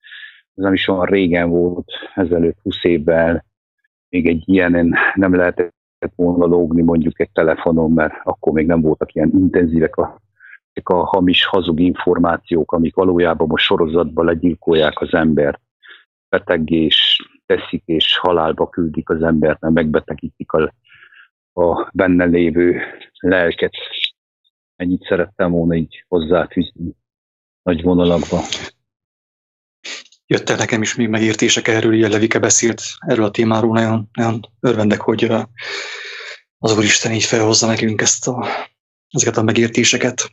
[0.55, 3.45] ez nem is olyan régen volt, ezelőtt 20 évvel,
[4.09, 5.75] még egy ilyenen nem lehetett
[6.17, 10.21] volna lógni mondjuk egy telefonon, mert akkor még nem voltak ilyen intenzívek a,
[10.83, 15.61] a hamis, hazug információk, amik valójában most sorozatban legyilkolják az embert
[16.29, 20.73] betegés teszik, és halálba küldik az embert, mert megbetegítik a,
[21.53, 22.81] a benne lévő
[23.21, 23.73] lelket.
[24.77, 26.95] Ennyit szerettem volna így hozzáfűzni
[27.63, 28.39] nagy vonalakba.
[30.35, 35.01] Jöttek nekem is még megértések erről, ilyen Levike beszélt erről a témáról, nagyon, nagyon örvendek,
[35.01, 35.33] hogy
[36.59, 38.47] az Úristen így felhozza nekünk ezt a,
[39.11, 40.33] ezeket a megértéseket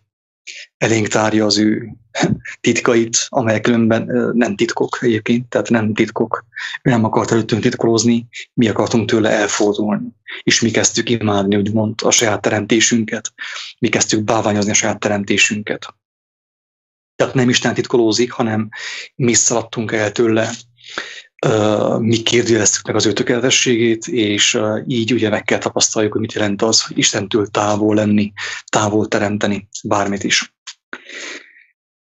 [0.77, 1.95] elénk tárja az ő
[2.61, 6.45] titkait, amelyek különben nem titkok egyébként, tehát nem titkok.
[6.81, 10.07] Ő nem akart előttünk titkolózni, mi akartunk tőle elfordulni.
[10.43, 13.33] És mi kezdtük imádni, úgymond a saját teremtésünket.
[13.79, 15.93] Mi kezdtük báványozni a saját teremtésünket.
[17.21, 18.69] Tehát nem Isten titkolózik, hanem
[19.15, 20.49] mi szaladtunk el tőle,
[21.99, 26.61] mi kérdőjeleztük meg az ő tökéletességét, és így ugye meg kell tapasztaljuk, hogy mit jelent
[26.61, 28.33] az, hogy Istentől távol lenni,
[28.65, 30.53] távol teremteni bármit is.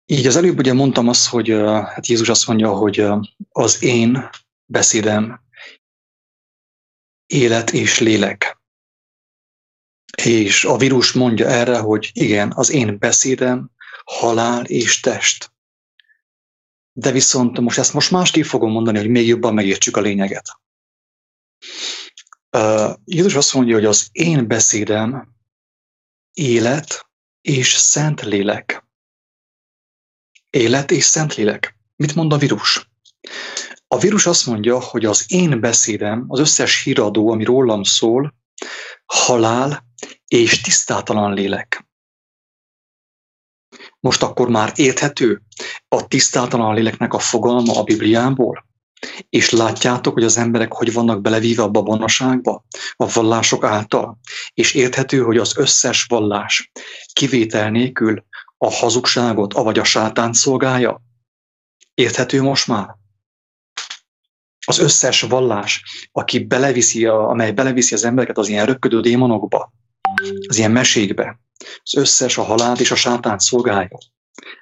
[0.07, 1.49] Így az előbb ugye mondtam azt, hogy
[1.85, 3.07] hát Jézus azt mondja, hogy
[3.49, 4.29] az én
[4.65, 5.41] beszédem
[7.27, 8.61] élet és lélek.
[10.23, 13.71] És a vírus mondja erre, hogy igen, az én beszédem
[14.13, 15.53] halál és test.
[16.93, 20.61] De viszont most ezt most másképp fogom mondani, hogy még jobban megértsük a lényeget.
[22.57, 25.35] Uh, Jézus azt mondja, hogy az én beszédem
[26.33, 27.07] élet
[27.41, 28.85] és szent lélek.
[30.51, 31.77] Élet és szent lélek.
[31.97, 32.91] Mit mond a vírus?
[33.87, 38.35] A vírus azt mondja, hogy az én beszédem, az összes híradó, ami rólam szól,
[39.05, 39.87] halál
[40.27, 41.92] és tisztátalan lélek.
[44.03, 45.43] Most akkor már érthető
[45.89, 48.67] a tisztátalan léleknek a fogalma a Bibliából?
[49.29, 52.65] És látjátok, hogy az emberek hogy vannak belevíve a babonaságba,
[52.97, 54.19] a vallások által,
[54.55, 56.71] és érthető, hogy az összes vallás
[57.13, 58.25] kivétel nélkül
[58.59, 61.03] a hazugságot, avagy a sátán szolgálja.
[61.95, 62.97] Érthető most már?
[64.67, 65.83] Az összes vallás,
[66.13, 69.73] aki beleviszi, amely beleviszi az embereket az ilyen röpködő démonokba,
[70.49, 71.41] az ilyen mesékbe,
[71.83, 73.99] az összes a halált és a sátán szolgálja.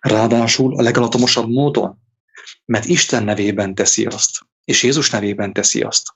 [0.01, 1.98] Ráadásul a legalatomosabb módon,
[2.64, 6.09] mert Isten nevében teszi azt, és Jézus nevében teszi azt.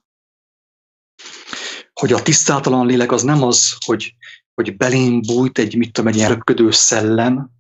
[1.93, 4.15] Hogy a tisztátalan lélek az nem az, hogy,
[4.55, 7.51] hogy belém bújt egy, mit tudom, egy röpködő szellem,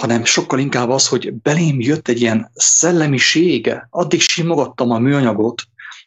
[0.00, 3.86] hanem sokkal inkább az, hogy belém jött egy ilyen szellemisége.
[3.90, 5.62] Addig simogattam a műanyagot,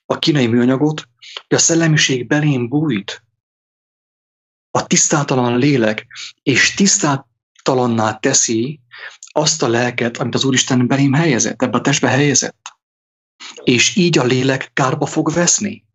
[0.06, 1.08] a kínai műanyagot,
[1.48, 3.24] hogy a szellemiség belém bújt.
[4.72, 6.08] A tisztátalan lélek,
[6.44, 8.80] és tisztátalanná teszi
[9.32, 12.78] azt a lelket, amit az Úristen belém helyezett, ebbe a testbe helyezett.
[13.64, 15.86] És így a lélek kárba fog veszni.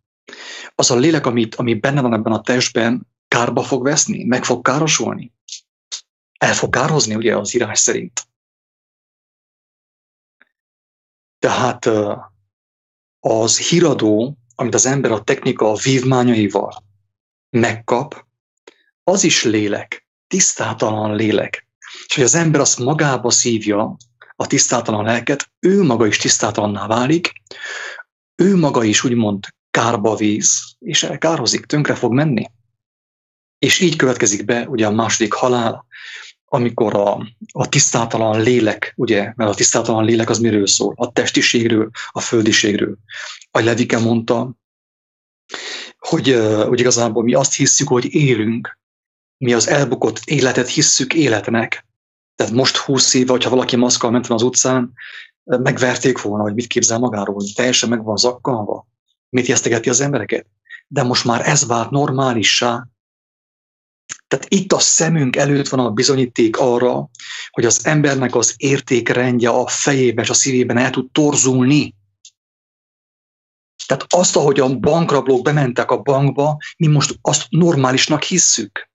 [0.74, 4.64] Az a lélek, amit, ami benne van ebben a testben, kárba fog veszni, meg fog
[4.64, 5.32] károsulni
[6.44, 8.26] el fog kározni ugye az írás szerint.
[11.38, 11.88] Tehát
[13.20, 16.84] az híradó, amit az ember a technika vívmányaival
[17.50, 18.23] megkap,
[19.04, 21.66] az is lélek, tisztátalan lélek.
[22.06, 23.96] És hogy az ember azt magába szívja,
[24.36, 27.32] a tisztátalan lelket, ő maga is tisztátalanná válik,
[28.34, 32.50] ő maga is úgymond kárba víz, és elkározik, tönkre fog menni.
[33.58, 35.86] És így következik be ugye a második halál,
[36.44, 40.94] amikor a, a tisztátalan lélek, ugye, mert a tisztátalan lélek az miről szól?
[40.96, 42.96] A testiségről, a földiségről.
[43.50, 44.54] A Levike mondta,
[45.98, 48.78] hogy, hogy igazából mi azt hisszük, hogy élünk,
[49.44, 51.86] mi az elbukott életet hisszük életnek.
[52.34, 54.92] Tehát most húsz éve, hogyha valaki maszkal ment az utcán,
[55.44, 58.86] megverték volna, hogy mit képzel magáról, hogy teljesen meg van zakkalva,
[59.28, 60.46] mit jesztegeti az embereket.
[60.86, 62.86] De most már ez vált normálissá,
[64.28, 67.08] tehát itt a szemünk előtt van a bizonyíték arra,
[67.50, 71.94] hogy az embernek az értékrendje a fejében és a szívében el tud torzulni.
[73.86, 78.92] Tehát azt, ahogy a bankrablók bementek a bankba, mi most azt normálisnak hisszük.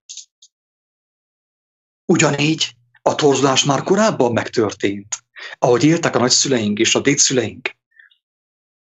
[2.10, 5.16] Ugyanígy a torzulás már korábban megtörtént.
[5.58, 7.76] Ahogy éltek a nagyszüleink és a dédszüleink.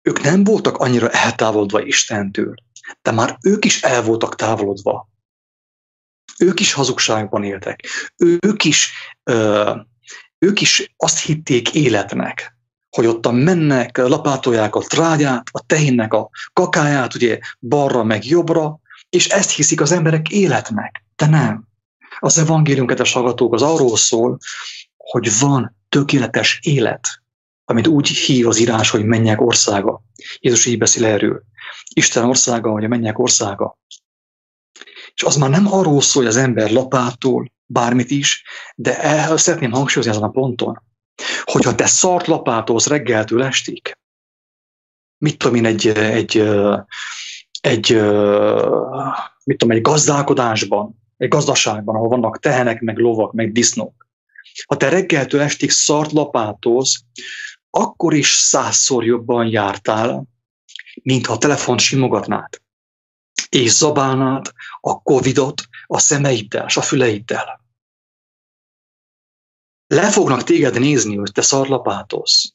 [0.02, 2.54] Ők nem voltak annyira eltávolodva Istentől,
[3.02, 5.10] de már ők is el voltak távolodva
[6.38, 7.84] ők is hazugságban éltek.
[8.18, 8.92] Ők is,
[10.40, 12.58] ők is azt hitték életnek,
[12.90, 19.28] hogy ott mennek, lapátolják a trágyát, a tehénnek a kakáját, ugye balra meg jobbra, és
[19.28, 21.04] ezt hiszik az emberek életnek.
[21.16, 21.67] De nem.
[22.20, 24.38] Az evangélium, kedves hallgatók, az arról szól,
[24.98, 27.08] hogy van tökéletes élet,
[27.66, 30.02] amit úgy hív az írás, hogy mennyek országa.
[30.40, 31.44] Jézus így beszél erről.
[31.94, 33.78] Isten országa, vagy a mennyek országa.
[35.14, 38.44] És az már nem arról szól, hogy az ember lapától, bármit is,
[38.76, 40.82] de el szeretném hangsúlyozni ezen a ponton,
[41.44, 43.98] hogyha te szart lapátolsz reggeltől estig,
[45.18, 46.38] mit tudom én, egy, egy,
[47.62, 47.92] egy,
[49.44, 54.08] mit tudom, egy gazdálkodásban, egy gazdaságban, ahol vannak tehenek, meg lovak, meg disznók.
[54.68, 57.04] Ha te reggeltől estig szart lapátolsz,
[57.70, 60.24] akkor is százszor jobban jártál,
[61.02, 62.62] mint a telefont simogatnád
[63.50, 64.52] és zabálnád
[64.82, 67.66] a Covidot a szemeiddel, a füleiddel.
[69.88, 72.54] Le fognak téged nézni, hogy te szarlapátolsz.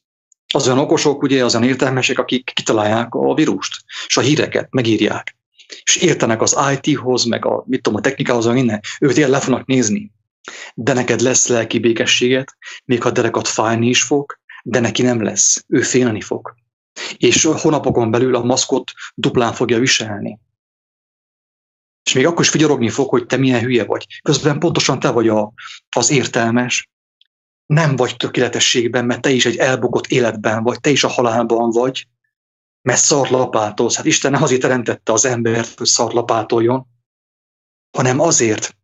[0.53, 5.35] Az olyan okosok, ugye, az olyan értelmesek, akik kitalálják a vírust, és a híreket megírják.
[5.83, 8.79] És értenek az IT-hoz, meg a, mit tudom, a technikához, meg minden.
[8.99, 10.11] Ők tényleg le fognak nézni.
[10.75, 15.65] De neked lesz lelki békességet, még ha derekat fájni is fog, de neki nem lesz.
[15.67, 16.55] Ő félni fog.
[17.17, 20.39] És hónapokon belül a maszkot duplán fogja viselni
[22.03, 24.05] és még akkor is figyelogni fog, hogy te milyen hülye vagy.
[24.21, 25.53] Közben pontosan te vagy a,
[25.95, 26.89] az értelmes,
[27.65, 32.07] nem vagy tökéletességben, mert te is egy elbukott életben vagy, te is a halálban vagy,
[32.83, 33.95] mert szarlapátolsz.
[33.95, 36.87] Hát Isten nem azért teremtette az embert, hogy szarlapátoljon,
[37.97, 38.75] hanem azért,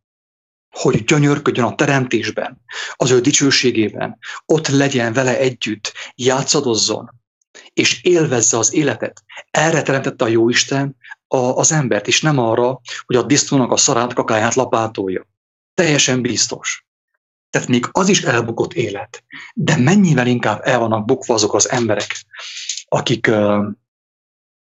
[0.70, 2.62] hogy gyönyörködjön a teremtésben,
[2.94, 7.10] az ő dicsőségében, ott legyen vele együtt, játszadozzon,
[7.74, 9.24] és élvezze az életet.
[9.52, 10.98] Erre teremtette a Jóisten
[11.28, 15.28] a, az embert, és nem arra, hogy a disznónak a szarát kakáját lapátolja.
[15.74, 16.86] Teljesen biztos.
[17.50, 19.24] Tehát még az is elbukott élet.
[19.54, 22.26] De mennyivel inkább el vannak bukva azok az emberek,
[22.88, 23.32] akik,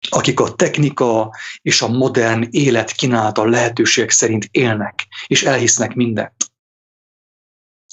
[0.08, 6.34] akik a technika és a modern élet kínálta lehetőségek szerint élnek, és elhisznek mindent.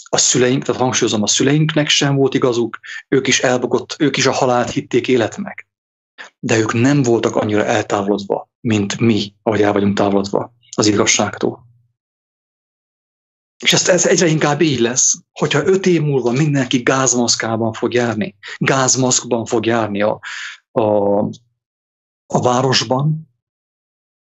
[0.10, 4.32] A szüleink, tehát hangsúlyozom, a szüleinknek sem volt igazuk, ők is elbukott, ők is a
[4.32, 5.68] halált hitték életnek.
[6.40, 11.66] De ők nem voltak annyira eltávolodva, mint mi, ahogy el vagyunk távolodva az igazságtól.
[13.64, 18.36] És ez, ez egyre inkább így lesz, hogyha öt év múlva mindenki gázmaszkában fog járni,
[18.58, 20.20] gázmaszkban fog járni a,
[20.72, 20.84] a,
[22.28, 23.30] a városban,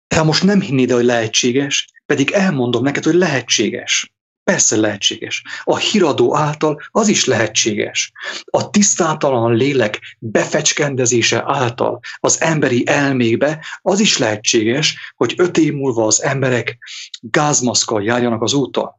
[0.08, 4.14] te most nem hinnéd, hogy lehetséges, pedig elmondom neked, hogy lehetséges.
[4.44, 5.44] Persze lehetséges.
[5.64, 8.12] A híradó által az is lehetséges.
[8.46, 16.06] A tisztátalan lélek befecskendezése által az emberi elmékbe az is lehetséges, hogy öt év múlva
[16.06, 16.78] az emberek
[17.20, 18.90] gázmaszkal járjanak az úton.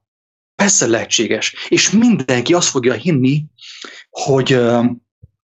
[0.54, 1.54] Persze lehetséges.
[1.68, 3.44] És mindenki azt fogja hinni,
[4.10, 4.60] hogy,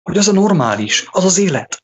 [0.03, 1.83] hogy az a normális, az az élet.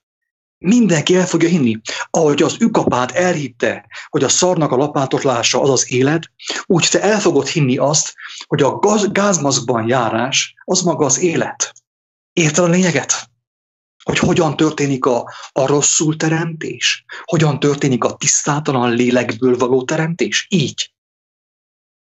[0.64, 1.80] Mindenki el fogja hinni.
[2.10, 6.32] Ahogy az ükapát elhitte, hogy a szarnak a lapátotlása az az élet,
[6.66, 8.14] úgy te el fogod hinni azt,
[8.48, 11.74] hogy a gaz, gázmaszkban járás az maga az élet.
[12.34, 13.30] Érted a lényeget?
[14.04, 17.06] Hogy hogyan történik a, a rosszul teremtés?
[17.24, 20.48] Hogyan történik a tisztátalan lélekből való teremtés?
[20.50, 20.94] Így.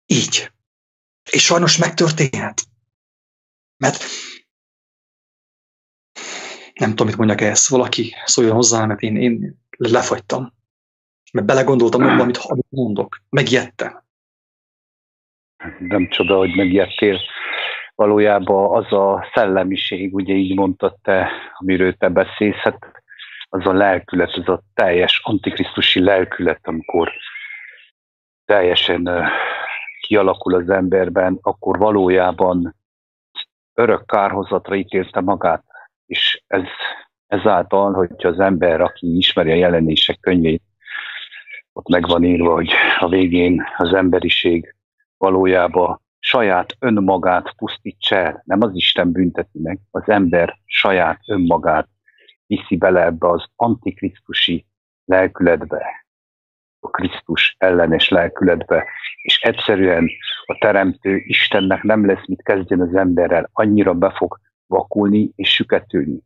[0.06, 0.52] Így.
[1.30, 2.62] És sajnos megtörténhet.
[3.76, 4.04] Mert
[6.74, 10.52] nem tudom, mit mondjak ezt, valaki szóljon hozzá, mert én, én lefagytam.
[11.32, 13.22] Mert belegondoltam abban, amit, amit mondok.
[13.28, 14.02] Megijedtem.
[15.78, 17.20] Nem csoda, hogy megijedtél.
[17.94, 23.02] Valójában az a szellemiség, ugye így mondtad te, amiről te beszélsz, hát
[23.48, 27.12] az a lelkület, az a teljes antikrisztusi lelkület, amikor
[28.44, 29.08] teljesen
[30.00, 32.76] kialakul az emberben, akkor valójában
[33.74, 35.64] örök kárhozatra ítélte magát.
[36.12, 36.62] És ez,
[37.26, 40.62] ezáltal, hogyha az ember, aki ismeri a jelenések könyvét,
[41.72, 44.74] ott meg van írva, hogy a végén az emberiség
[45.16, 48.42] valójában saját önmagát pusztítsa el.
[48.44, 51.88] Nem az Isten bünteti meg, az ember saját önmagát
[52.46, 54.66] viszi bele ebbe az antikrisztusi
[55.04, 56.06] lelkületbe,
[56.80, 58.84] a Krisztus ellenes lelkületbe,
[59.22, 60.08] és egyszerűen
[60.46, 64.40] a teremtő Istennek nem lesz mit kezdjen az emberrel, annyira be fog
[64.72, 66.18] vakulni és süketülni.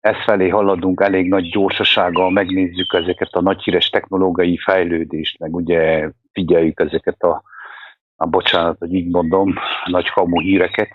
[0.00, 6.10] Ez felé haladunk elég nagy gyorsasággal, megnézzük ezeket a nagy híres technológiai fejlődést, meg ugye
[6.32, 7.42] figyeljük ezeket a,
[8.16, 9.54] a bocsánat, hogy így mondom,
[9.84, 10.90] nagy kamu híreket,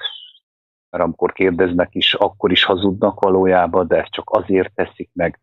[0.89, 5.39] mert amikor kérdeznek is, akkor is hazudnak valójában, de ezt csak azért teszik meg,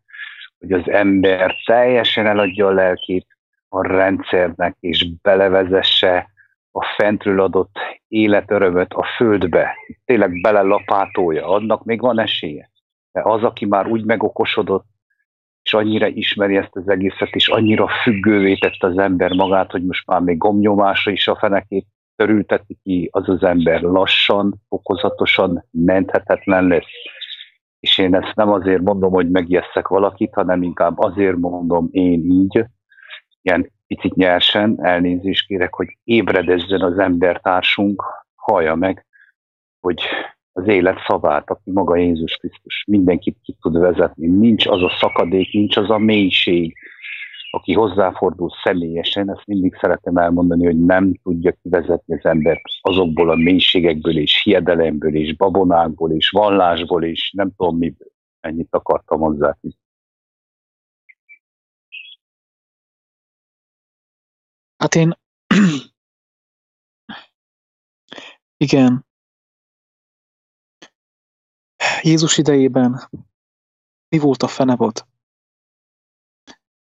[0.59, 3.27] hogy az ember teljesen eladja a lelkét,
[3.69, 6.29] a rendszernek, és belevezesse
[6.77, 7.75] a fentről adott
[8.07, 9.75] életörömöt a földbe,
[10.05, 12.69] tényleg belelapátolja, annak még van esélye.
[13.11, 14.85] De az, aki már úgy megokosodott,
[15.63, 20.07] és annyira ismeri ezt az egészet, és annyira függővé tette az ember magát, hogy most
[20.07, 26.91] már még gomnyomásra is a fenekét törülteti ki, az az ember lassan, fokozatosan menthetetlen lesz.
[27.79, 32.65] És én ezt nem azért mondom, hogy megijesszek valakit, hanem inkább azért mondom én így,
[33.47, 38.03] ilyen picit nyersen, elnézést kérek, hogy ébredezzen az embertársunk,
[38.35, 39.05] hallja meg,
[39.79, 40.01] hogy
[40.51, 44.27] az élet szavát, aki maga Jézus Krisztus, mindenkit ki tud vezetni.
[44.27, 46.75] Nincs az a szakadék, nincs az a mélység,
[47.51, 53.35] aki hozzáfordul személyesen, ezt mindig szeretem elmondani, hogy nem tudja kivezetni az embert azokból a
[53.35, 58.11] mélységekből és hiedelemből és babonákból és vallásból és nem tudom miből.
[58.39, 59.57] Ennyit akartam hozzá.
[64.77, 65.17] Hát én...
[68.57, 69.05] Igen.
[72.01, 73.09] Jézus idejében
[74.09, 75.07] mi volt a fenevad?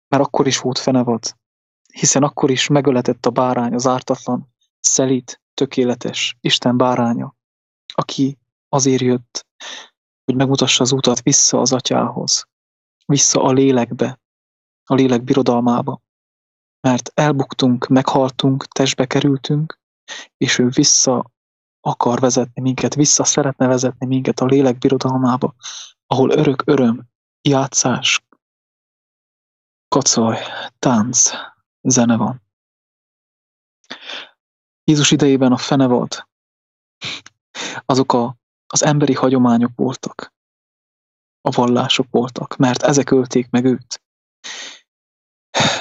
[0.07, 1.37] Mert akkor is volt fenevad.
[1.93, 7.35] Hiszen akkor is megöletett a bárány, az ártatlan, szelít, tökéletes, Isten báránya,
[7.93, 8.37] aki
[8.69, 9.47] azért jött,
[10.25, 12.47] hogy megmutassa az utat vissza az atyához,
[13.05, 14.21] vissza a lélekbe,
[14.83, 16.02] a lélek birodalmába
[16.87, 19.79] mert elbuktunk, meghaltunk, testbe kerültünk,
[20.37, 21.31] és ő vissza
[21.79, 25.55] akar vezetni minket, vissza szeretne vezetni minket a lélek birodalmába,
[26.07, 27.07] ahol örök öröm,
[27.41, 28.25] játszás,
[29.87, 30.39] kacaj,
[30.79, 31.29] tánc,
[31.81, 32.41] zene van.
[34.83, 36.27] Jézus idejében a fenevad,
[37.85, 38.35] azok a,
[38.67, 40.33] az emberi hagyományok voltak,
[41.41, 44.02] a vallások voltak, mert ezek ölték meg őt.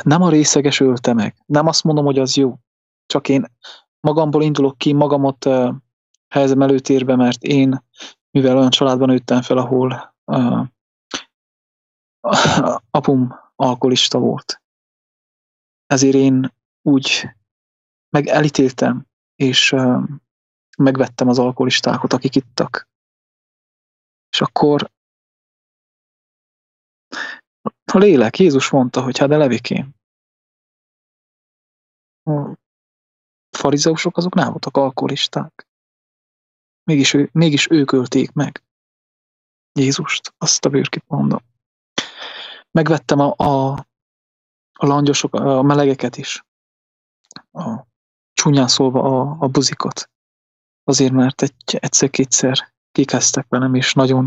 [0.02, 2.58] Nem a részeges ölte meg, nem azt mondom, hogy az jó,
[3.06, 3.46] csak én
[4.00, 5.74] magamból indulok ki, magamat uh,
[6.28, 7.84] helyezem előtérbe, mert én,
[8.30, 10.66] mivel olyan családban nőttem fel, ahol uh,
[12.90, 14.62] apum alkoholista volt.
[15.86, 17.28] Ezért én úgy
[18.08, 20.02] meg elítéltem, és uh,
[20.78, 22.88] megvettem az alkoholistákat, akik ittak.
[24.30, 24.90] És akkor
[27.84, 29.94] a lélek, Jézus mondta, hogy hát de levikém.
[32.24, 32.56] A
[33.50, 35.66] farizeusok azok nem voltak alkoholisták.
[36.84, 38.62] Mégis, ő, mégis ők ölték meg.
[39.72, 41.40] Jézust, azt a bőrkit mondom.
[42.70, 43.72] Megvettem a, a,
[44.72, 46.44] a langyosok, a melegeket is.
[47.50, 47.86] A,
[48.32, 50.10] csúnyán szólva a, a buzikot.
[50.84, 54.26] Azért, mert egy, egyszer-kétszer kikezdtek velem, és nagyon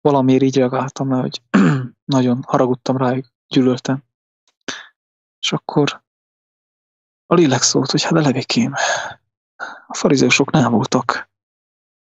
[0.00, 1.42] valamiért így reagáltam le, hogy
[2.04, 4.02] nagyon haragudtam rájuk, gyűlöltem.
[5.40, 6.02] És akkor
[7.26, 8.74] a lélek szólt, hogy hát elevékém,
[9.86, 11.30] a farizeusok nem voltak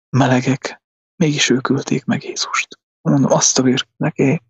[0.09, 0.81] melegek,
[1.15, 2.79] mégis ők ülték meg Jézust.
[3.01, 4.41] Mondom, azt a vír neki.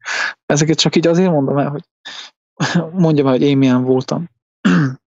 [0.46, 1.84] Ezeket csak így azért mondom el, hogy
[2.92, 4.30] mondjam el, hogy én milyen voltam.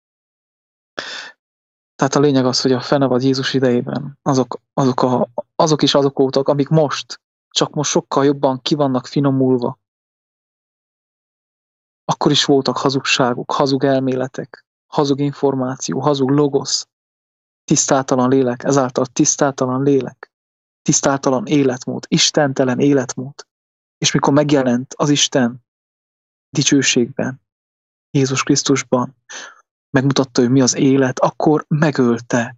[1.95, 6.17] Tehát a lényeg az, hogy a fenevad Jézus idejében azok, azok, a, azok is azok
[6.17, 7.21] voltak, amik most,
[7.57, 9.79] csak most sokkal jobban kivannak finomulva.
[12.05, 16.87] Akkor is voltak hazugságok, hazug elméletek, hazug információ, hazug logosz,
[17.63, 20.31] tisztátalan lélek, ezáltal tisztátalan lélek,
[20.81, 23.47] tisztátalan életmód, istentelen életmód.
[23.97, 25.65] És mikor megjelent az Isten
[26.49, 27.41] dicsőségben,
[28.09, 29.15] Jézus Krisztusban,
[29.89, 32.55] megmutatta, hogy mi az élet, akkor megölte,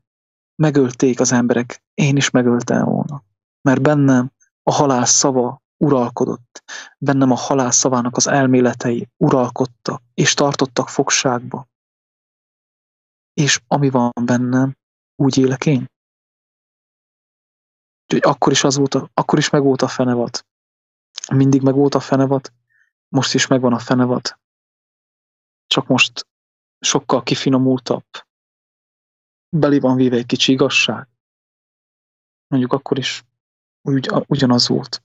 [0.56, 3.24] megölték az emberek, én is megöltem volna.
[3.62, 4.32] Mert bennem
[4.70, 6.64] a halál szava uralkodott,
[6.98, 11.68] bennem a halál szavának az elméletei uralkodtak, és tartottak fogságba.
[13.34, 14.76] És ami van bennem,
[15.16, 15.86] úgy élek én.
[18.04, 20.46] Úgyhogy akkor is, az volt a, akkor is meg volt a fenevat.
[21.34, 22.54] Mindig meg volt a fenevat,
[23.08, 24.40] most is megvan a fenevat.
[25.68, 26.28] Csak most
[26.80, 28.06] sokkal kifinomultabb.
[29.50, 31.08] Beli van véve egy kicsi igazság.
[32.48, 33.24] Mondjuk akkor is
[33.82, 35.02] ugy, ugyanaz volt.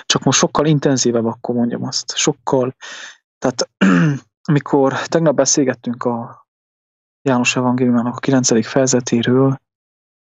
[0.00, 2.16] Csak most sokkal intenzívebb, akkor mondjam azt.
[2.16, 2.76] Sokkal,
[3.38, 3.70] tehát
[4.50, 6.46] amikor tegnap beszélgettünk a
[7.22, 8.66] János Evangéliumának a 9.
[8.66, 9.60] fejezetéről,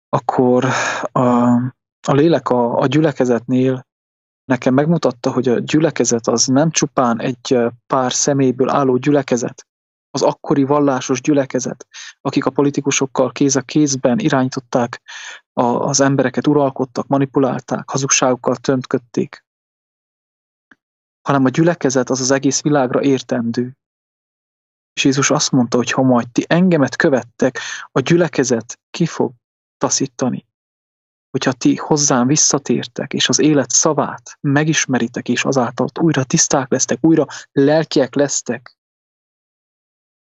[0.10, 0.66] akkor
[1.12, 1.20] a,
[2.08, 3.88] a lélek a, a gyülekezetnél
[4.46, 7.58] nekem megmutatta, hogy a gyülekezet az nem csupán egy
[7.88, 9.68] pár személyből álló gyülekezet,
[10.12, 11.88] az akkori vallásos gyülekezet,
[12.22, 15.02] akik a politikusokkal kéz a kézben irányították
[15.60, 19.46] a, az embereket, uralkodtak, manipulálták, hazugságokkal tömtködték,
[21.22, 23.78] hanem a gyülekezet az az egész világra értendő.
[24.94, 27.60] És Jézus azt mondta, hogy ha majd ti engemet követtek,
[27.92, 29.32] a gyülekezet ki fog
[29.78, 30.48] taszítani.
[31.30, 37.26] Hogyha ti hozzám visszatértek, és az élet szavát megismeritek, és azáltal újra tiszták lesztek, újra
[37.52, 38.78] lelkiek lesztek,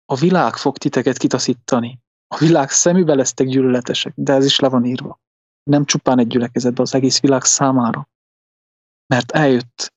[0.04, 2.00] a világ fog titeket kitaszítani.
[2.34, 5.20] A világ szemübe lesztek gyűlöletesek, de ez is le van írva.
[5.62, 8.08] Nem csupán egy gyülekezetben, az egész világ számára.
[9.06, 9.94] Mert eljött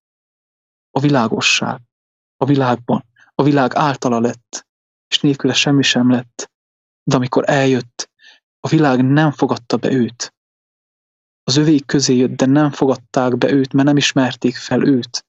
[0.91, 1.81] a világosság
[2.37, 3.05] a világban.
[3.35, 4.67] A világ általa lett,
[5.07, 6.51] és nélküle semmi sem lett.
[7.03, 8.09] De amikor eljött,
[8.59, 10.33] a világ nem fogadta be őt.
[11.43, 15.25] Az övék közé jött, de nem fogadták be őt, mert nem ismerték fel őt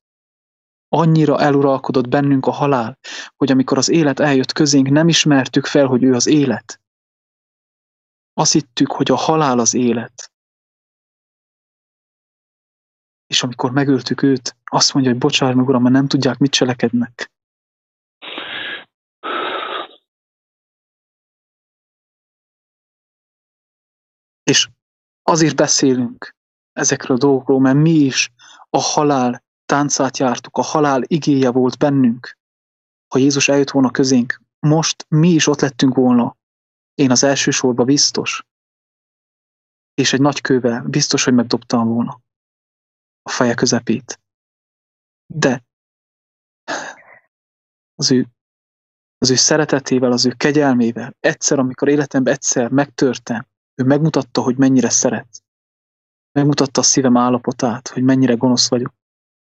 [0.94, 2.98] annyira eluralkodott bennünk a halál,
[3.36, 6.80] hogy amikor az élet eljött közénk, nem ismertük fel, hogy ő az élet.
[8.34, 10.32] Azt hittük, hogy a halál az élet.
[13.26, 17.32] És amikor megöltük őt, azt mondja, hogy bocsánat meg, uram, mert nem tudják, mit cselekednek.
[24.42, 24.68] És
[25.22, 26.34] azért beszélünk
[26.72, 28.32] ezekről a dolgokról, mert mi is
[28.70, 32.38] a halál táncát jártuk, a halál igéje volt bennünk.
[33.08, 36.36] Ha Jézus eljött volna közénk, most mi is ott lettünk volna.
[36.94, 38.44] Én az első sorba biztos.
[39.94, 42.20] És egy nagy kővel biztos, hogy megdobtam volna
[43.22, 44.20] a feje közepét.
[45.26, 45.64] De
[47.94, 48.26] az ő,
[49.18, 54.88] az ő szeretetével, az ő kegyelmével, egyszer, amikor életemben egyszer megtörtem, ő megmutatta, hogy mennyire
[54.88, 55.42] szeret.
[56.32, 58.94] Megmutatta a szívem állapotát, hogy mennyire gonosz vagyok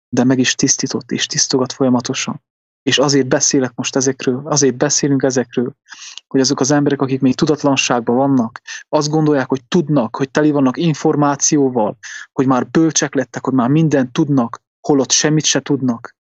[0.10, 2.44] de meg is tisztított és tisztogat folyamatosan.
[2.82, 5.74] És azért beszélek most ezekről, azért beszélünk ezekről,
[6.28, 10.78] hogy azok az emberek, akik még tudatlanságban vannak, azt gondolják, hogy tudnak, hogy teli vannak
[10.78, 11.98] információval,
[12.32, 16.16] hogy már bölcsek lettek, hogy már mindent tudnak, holott semmit se tudnak.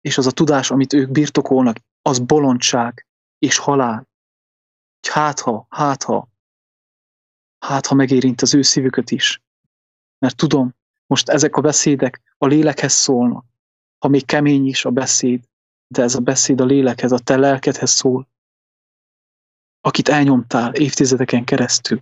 [0.00, 3.06] És az a tudás, amit ők birtokolnak, az bolondság
[3.38, 4.08] és halál.
[5.08, 6.28] Hát ha, hát ha,
[7.58, 9.42] hát ha megérint az ő szívüket is.
[10.18, 10.74] Mert tudom,
[11.06, 13.44] most ezek a beszédek a lélekhez szólnak.
[13.98, 15.44] Ha még kemény is a beszéd,
[15.92, 18.28] de ez a beszéd a lélekhez, a te lelkedhez szól.
[19.80, 21.98] Akit elnyomtál évtizedeken keresztül.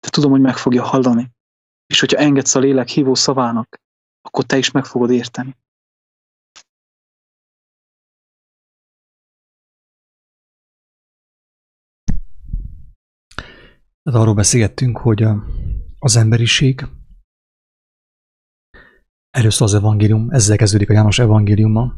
[0.00, 1.30] De tudom, hogy meg fogja hallani.
[1.86, 3.80] És hogyha engedsz a lélek hívó szavának,
[4.22, 5.56] akkor te is meg fogod érteni.
[14.02, 15.24] Tehát arról beszélgettünk, hogy
[15.98, 16.86] az emberiség,
[19.30, 21.94] először az evangélium, ezzel kezdődik a János evangéliuma,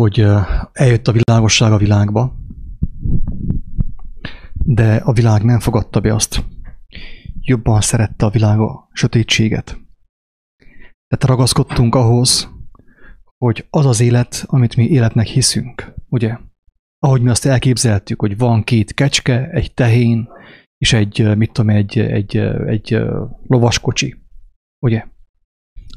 [0.00, 0.26] hogy
[0.72, 2.36] eljött a világosság a világba,
[4.52, 6.44] de a világ nem fogadta be azt.
[7.40, 9.64] Jobban szerette a világ a sötétséget.
[11.06, 12.48] Tehát ragaszkodtunk ahhoz,
[13.38, 16.36] hogy az az élet, amit mi életnek hiszünk, ugye?
[16.98, 20.28] ahogy mi azt elképzeltük, hogy van két kecske, egy tehén,
[20.76, 22.36] és egy, mit tudom, egy, egy,
[22.66, 23.00] egy
[23.46, 24.22] lovaskocsi.
[24.78, 25.04] Ugye?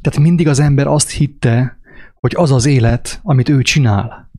[0.02, 1.78] Tehát mindig az ember azt hitte,
[2.24, 4.32] hogy az az élet, amit ő csinál.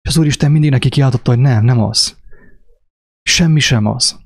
[0.00, 2.18] És az Úristen mindig neki kiáltotta, hogy nem, nem az.
[3.22, 4.20] Semmi sem az.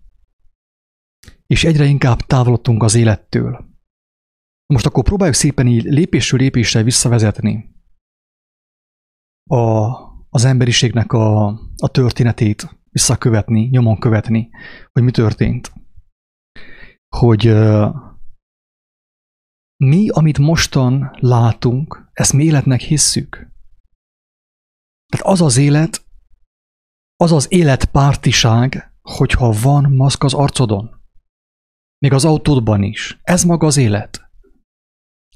[1.46, 3.68] És egyre inkább távolodtunk az élettől.
[4.66, 7.74] Most akkor próbáljuk szépen így lépésről lépésre visszavezetni
[9.50, 9.88] a
[10.32, 14.50] az emberiségnek a, a történetét visszakövetni, nyomon követni,
[14.92, 15.72] hogy mi történt.
[17.16, 18.09] Hogy uh,
[19.84, 23.52] mi, amit mostan látunk, ezt mi életnek hisszük.
[25.06, 26.04] Tehát az az élet,
[27.16, 30.90] az az életpártiság, hogyha van maszk az arcodon.
[31.98, 33.20] Még az autódban is.
[33.22, 34.30] Ez maga az élet.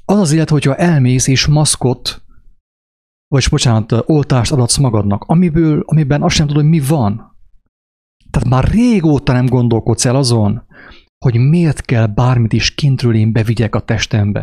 [0.05, 2.25] Az az élet, hogyha elmész és maszkot
[3.29, 7.37] vagy bocsánat, oltást adsz magadnak, amiből, amiben azt sem tudod, hogy mi van.
[8.31, 10.67] Tehát már régóta nem gondolkodsz el azon,
[11.25, 14.41] hogy miért kell bármit is kintről én bevigyek a testembe.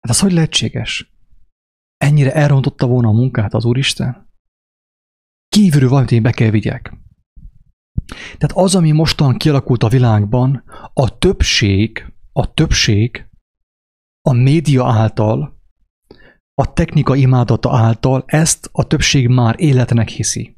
[0.00, 1.12] Hát az hogy lehetséges?
[1.96, 4.32] Ennyire elrontotta volna a munkát az Úristen?
[5.48, 6.96] Kívülről valamit én be kell vigyek.
[8.38, 13.28] Tehát az, ami mostan kialakult a világban, a többség, a többség
[14.28, 15.62] a média által
[16.54, 20.53] a technika imádata által ezt a többség már életnek hiszi.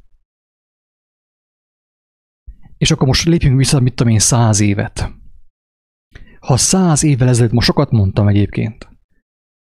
[2.78, 5.12] És akkor most lépjünk vissza, mit tudom én, száz évet.
[6.40, 8.88] Ha száz évvel ezelőtt, most sokat mondtam egyébként,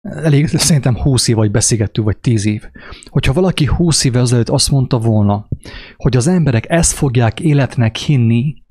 [0.00, 2.64] elég szerintem 20 év vagy beszélgettünk, vagy 10 év.
[3.04, 5.48] Hogyha valaki 20 évvel ezelőtt azt mondta volna,
[5.96, 8.64] hogy az emberek ezt fogják életnek hinni,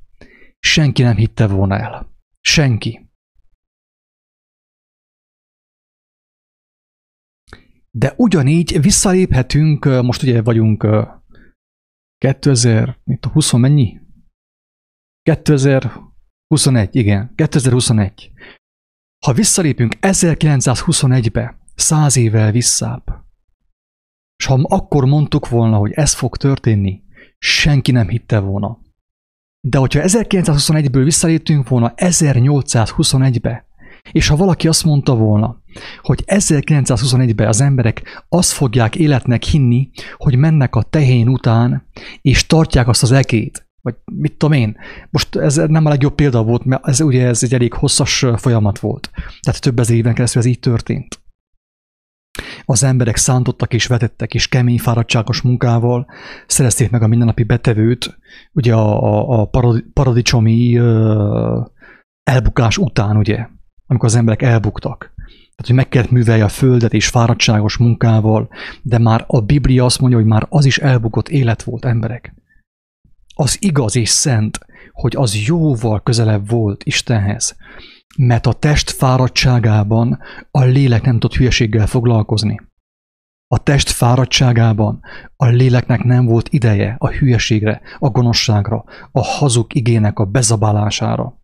[0.59, 2.11] senki nem hitte volna el.
[2.39, 3.09] Senki.
[7.91, 10.87] De ugyanígy visszaléphetünk, most ugye vagyunk
[12.17, 14.00] 2020 mennyi?
[15.23, 18.31] 2021, igen, 2021.
[19.25, 23.03] Ha visszalépünk 1921-be, száz évvel visszább,
[24.35, 27.01] és ha akkor mondtuk volna, hogy ez fog történni,
[27.37, 28.79] senki nem hitte volna.
[29.67, 33.65] De hogyha 1921-ből visszaléptünk volna 1821-be,
[34.11, 35.61] és ha valaki azt mondta volna,
[36.01, 41.87] hogy 1921-ben az emberek azt fogják életnek hinni, hogy mennek a tehén után,
[42.21, 44.77] és tartják azt az egét, vagy mit tudom én.
[45.09, 48.79] Most ez nem a legjobb példa volt, mert ez ugye ez egy elég hosszas folyamat
[48.79, 49.09] volt.
[49.41, 51.19] Tehát több ezer éven keresztül ez így történt.
[52.65, 56.07] Az emberek szántottak és vetettek, és kemény fáradtságos munkával
[56.47, 58.17] szerezték meg a mindennapi betevőt,
[58.51, 59.49] ugye a, a, a
[59.93, 61.65] paradicsomi uh,
[62.23, 63.47] elbukás után, ugye,
[63.85, 65.13] amikor az emberek elbuktak.
[65.61, 68.49] Tehát, hogy meg kellett művelje a földet és fáradtságos munkával,
[68.81, 72.35] de már a Biblia azt mondja, hogy már az is elbukott élet volt emberek.
[73.41, 74.59] Az igaz és szent,
[74.91, 77.55] hogy az jóval közelebb volt Istenhez,
[78.17, 80.19] mert a test fáradtságában
[80.51, 82.59] a lélek nem tud hülyeséggel foglalkozni.
[83.47, 84.99] A test fáradtságában
[85.35, 91.40] a léleknek nem volt ideje a hülyeségre, a gonoszságra, a hazug igének a bezabálására.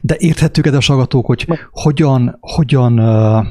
[0.00, 3.46] De érthettük kedves agatók, hogy hogyan, hogyan, uh,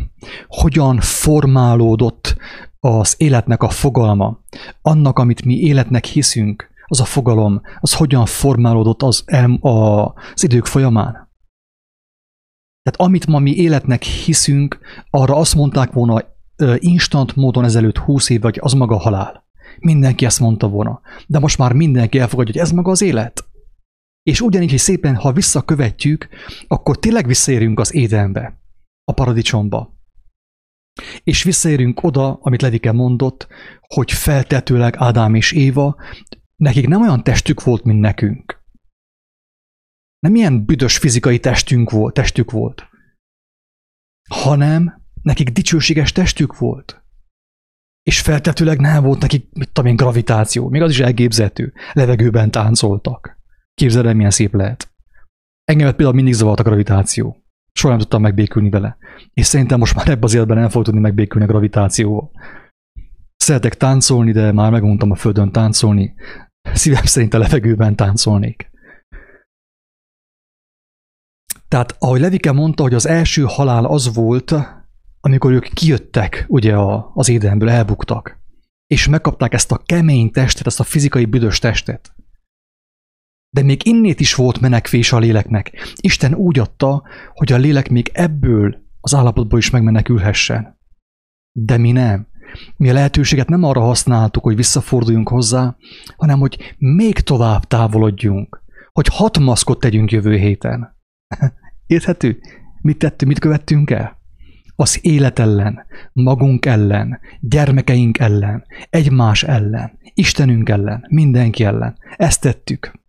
[0.48, 2.36] hogyan formálódott
[2.80, 4.40] az életnek a fogalma,
[4.82, 9.24] annak, amit mi életnek hiszünk, az a fogalom, az hogyan formálódott az,
[9.62, 9.70] a,
[10.34, 11.12] az idők folyamán.
[12.84, 14.80] Tehát amit ma mi életnek hiszünk,
[15.10, 16.24] arra azt mondták volna
[16.80, 19.46] instant módon ezelőtt 20 év, vagy az maga halál.
[19.80, 21.02] Mindenki ezt mondta volna.
[21.28, 23.46] De most már mindenki elfogadja, hogy ez maga az élet.
[24.30, 26.28] És ugyanígy, hogy szépen, ha visszakövetjük,
[26.68, 28.60] akkor tényleg visszaérünk az édenbe,
[29.04, 30.00] a paradicsomba.
[31.24, 33.48] És visszaérünk oda, amit Levike mondott,
[33.82, 36.02] hogy feltetőleg Ádám és Éva,
[36.56, 38.64] nekik nem olyan testük volt, mint nekünk.
[40.20, 42.90] Nem ilyen büdös fizikai testünk volt, testük volt,
[44.30, 47.04] hanem nekik dicsőséges testük volt.
[48.04, 50.70] És feltetőleg nem volt nekik, mit tudom én, gravitáció.
[50.70, 51.74] Még az is elgépzető.
[51.94, 53.35] Levegőben táncoltak.
[53.76, 54.94] Képzeld el, milyen szép lehet.
[55.64, 57.44] Engem például mindig zavart a gravitáció.
[57.72, 58.98] Soha nem tudtam megbékülni vele.
[59.34, 62.32] És szerintem most már ebben az életben nem fog tudni megbékülni a gravitációval.
[63.36, 66.14] Szeretek táncolni, de már meguntam a földön táncolni.
[66.74, 68.70] Szívem szerint a levegőben táncolnék.
[71.68, 74.54] Tehát, ahogy Levike mondta, hogy az első halál az volt,
[75.20, 78.40] amikor ők kijöttek ugye a, az édenből, elbuktak,
[78.88, 82.15] és megkapták ezt a kemény testet, ezt a fizikai büdös testet.
[83.56, 85.72] De még innét is volt menekvés a léleknek.
[85.96, 87.04] Isten úgy adta,
[87.34, 90.80] hogy a lélek még ebből az állapotból is megmenekülhessen.
[91.52, 92.28] De mi nem.
[92.78, 95.76] Mi a lehetőséget nem arra használtuk, hogy visszaforduljunk hozzá,
[96.18, 100.96] hanem hogy még tovább távolodjunk, hogy hat maszkot tegyünk jövő héten.
[101.88, 102.40] Érthető?
[102.82, 104.18] Mit tettünk, mit követtünk el?
[104.76, 111.98] Az élet ellen, magunk ellen, gyermekeink ellen, egymás ellen, Istenünk ellen, mindenki ellen.
[112.16, 113.04] Ezt tettük.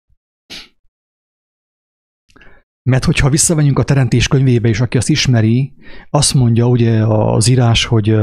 [2.86, 5.74] Mert hogyha visszamegyünk a Teremtés könyvébe, és aki azt ismeri,
[6.10, 8.16] azt mondja ugye az írás, hogy,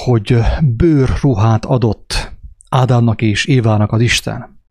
[0.00, 2.32] hogy bőrruhát adott
[2.68, 4.62] Ádámnak és Évának az Isten.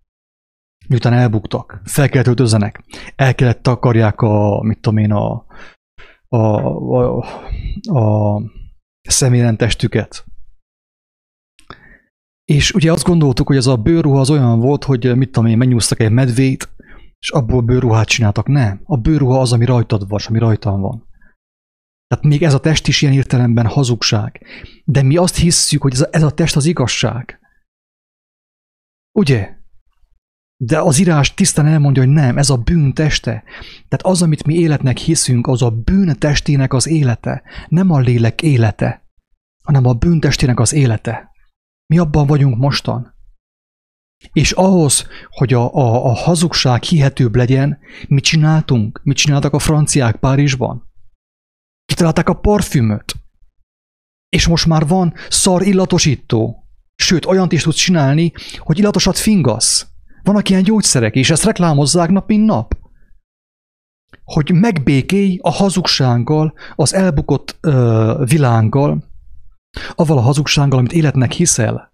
[0.87, 2.83] Miután elbuktak, fel kellett öltözzenek,
[3.15, 5.45] el kellett takarják a, mit tudom én, a,
[6.27, 7.23] a, a,
[7.83, 8.41] a
[9.01, 10.25] személyren testüket.
[12.45, 15.57] És ugye azt gondoltuk, hogy ez a bőrruha az olyan volt, hogy mit tudom én,
[15.57, 16.73] megnyúztak egy medvét,
[17.23, 18.47] és abból bőrruhát csináltak.
[18.47, 18.81] Nem.
[18.83, 21.07] A bőrruha az, ami rajtad van, ami rajtam van.
[22.07, 24.45] Tehát még ez a test is ilyen értelemben hazugság.
[24.85, 27.39] De mi azt hisszük, hogy ez a, ez a test az igazság.
[29.11, 29.57] Ugye?
[30.57, 33.43] De az írás tisztán elmondja, hogy nem, ez a bűn teste.
[33.87, 37.43] Tehát az, amit mi életnek hiszünk, az a bűn testének az élete.
[37.67, 39.07] Nem a lélek élete,
[39.63, 41.31] hanem a bűn testének az élete.
[41.85, 43.13] Mi abban vagyunk mostan.
[44.31, 47.77] És ahhoz, hogy a, a, a hazugság hihetőbb legyen,
[48.07, 49.01] mit csináltunk?
[49.03, 50.91] Mit csináltak a franciák Párizsban?
[51.85, 53.13] Kitalálták a parfümöt.
[54.29, 56.67] És most már van szar illatosító.
[56.95, 59.87] Sőt, olyant is tudsz csinálni, hogy illatosat fingasz.
[60.23, 62.77] Vannak ilyen gyógyszerek, és ezt reklámozzák nap mint nap.
[64.23, 69.11] Hogy megbékélj a hazugsággal, az elbukott ö, világgal,
[69.95, 71.92] avval a hazugsággal, amit életnek hiszel.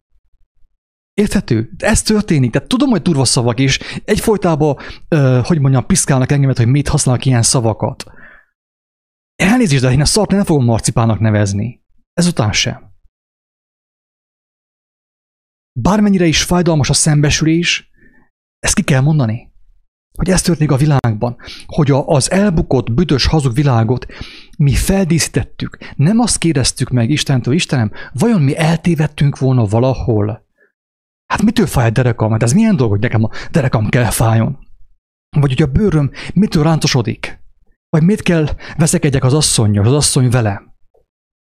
[1.20, 1.70] Érthető?
[1.78, 2.52] Ez történik.
[2.52, 4.78] Tehát tudom, hogy durva szavak, és egyfolytában,
[5.08, 8.04] ö, hogy mondjam, piszkálnak engemet, hogy mit használnak ilyen szavakat.
[9.36, 11.84] Elnézést, de én a szart nem fogom marcipának nevezni.
[12.14, 12.92] Ezután sem.
[15.80, 17.90] Bármennyire is fájdalmas a szembesülés,
[18.60, 19.52] ezt ki kell mondani.
[20.18, 21.38] Hogy ez történik a világban.
[21.66, 24.06] Hogy a, az elbukott, büdös, hazug világot
[24.58, 25.78] mi feldíszítettük.
[25.96, 30.48] Nem azt kérdeztük meg Istentől, Istenem, vajon mi eltévedtünk volna valahol?
[31.30, 32.32] Hát mitől fáj a derekam?
[32.32, 34.58] Hát ez milyen dolog, hogy nekem a derekam kell fájjon?
[35.38, 37.40] Vagy hogy a bőröm mitől rántosodik?
[37.90, 38.48] Vagy mit kell
[38.78, 40.62] veszekedjek az asszonyjal, az asszony vele?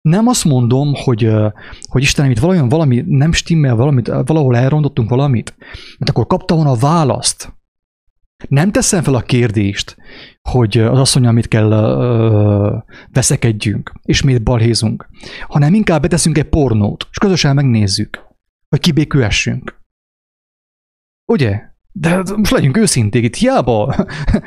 [0.01, 1.31] Nem azt mondom, hogy,
[1.89, 5.55] hogy Istenem, itt valami, valami nem stimmel, valamit, valahol elrontottunk valamit,
[5.99, 7.53] mert akkor kapta volna a választ.
[8.49, 9.97] Nem teszem fel a kérdést,
[10.43, 11.69] hogy az asszonyal mit kell
[13.13, 15.09] veszekedjünk, és miért balhézunk,
[15.49, 18.34] hanem inkább beteszünk egy pornót, és közösen megnézzük
[18.75, 19.81] hogy kibékülhessünk.
[21.33, 21.73] Ugye?
[21.93, 23.95] De most legyünk őszinték, itt hiába,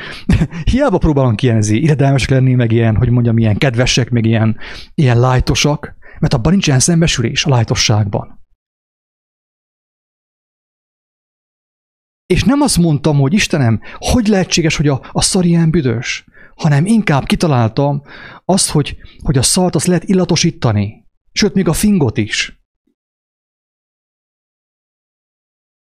[0.71, 4.57] hiába próbálunk ilyen irredelmesek lenni, meg ilyen, hogy mondjam, ilyen kedvesek, meg ilyen,
[4.93, 8.39] ilyen lájtosak, mert abban nincsen szembesülés a lájtosságban.
[12.25, 16.25] És nem azt mondtam, hogy Istenem, hogy lehetséges, hogy a, a szar ilyen büdös,
[16.55, 18.01] hanem inkább kitaláltam
[18.45, 22.57] azt, hogy, hogy a szart azt lehet illatosítani, sőt, még a fingot is.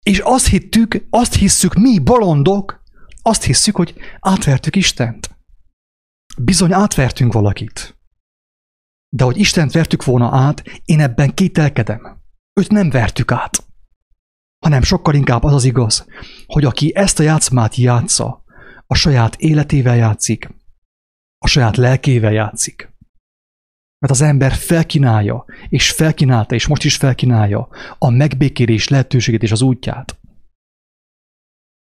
[0.02, 2.82] És azt hittük, azt hisszük mi, bolondok,
[3.22, 5.36] azt hisszük, hogy átvertük Istent.
[6.38, 7.96] Bizony átvertünk valakit.
[9.08, 12.20] De hogy Istent vertük volna át, én ebben kételkedem.
[12.60, 13.66] Őt nem vertük át.
[14.64, 16.06] Hanem sokkal inkább az az igaz,
[16.46, 18.44] hogy aki ezt a játszmát játsza,
[18.86, 20.48] a saját életével játszik,
[21.38, 22.91] a saját lelkével játszik.
[24.02, 27.68] Mert az ember felkínálja, és felkínálta, és most is felkínálja
[27.98, 30.20] a megbékélés lehetőségét és az útját.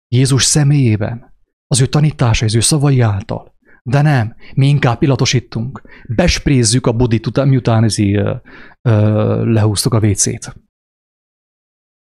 [0.09, 1.35] Jézus személyében,
[1.67, 3.59] az ő tanítása, az ő szavai által.
[3.83, 5.83] De nem, mi inkább illatosítunk.
[6.09, 10.57] Besprézzük a budit, után, miután ö, lehúztuk a WC-t.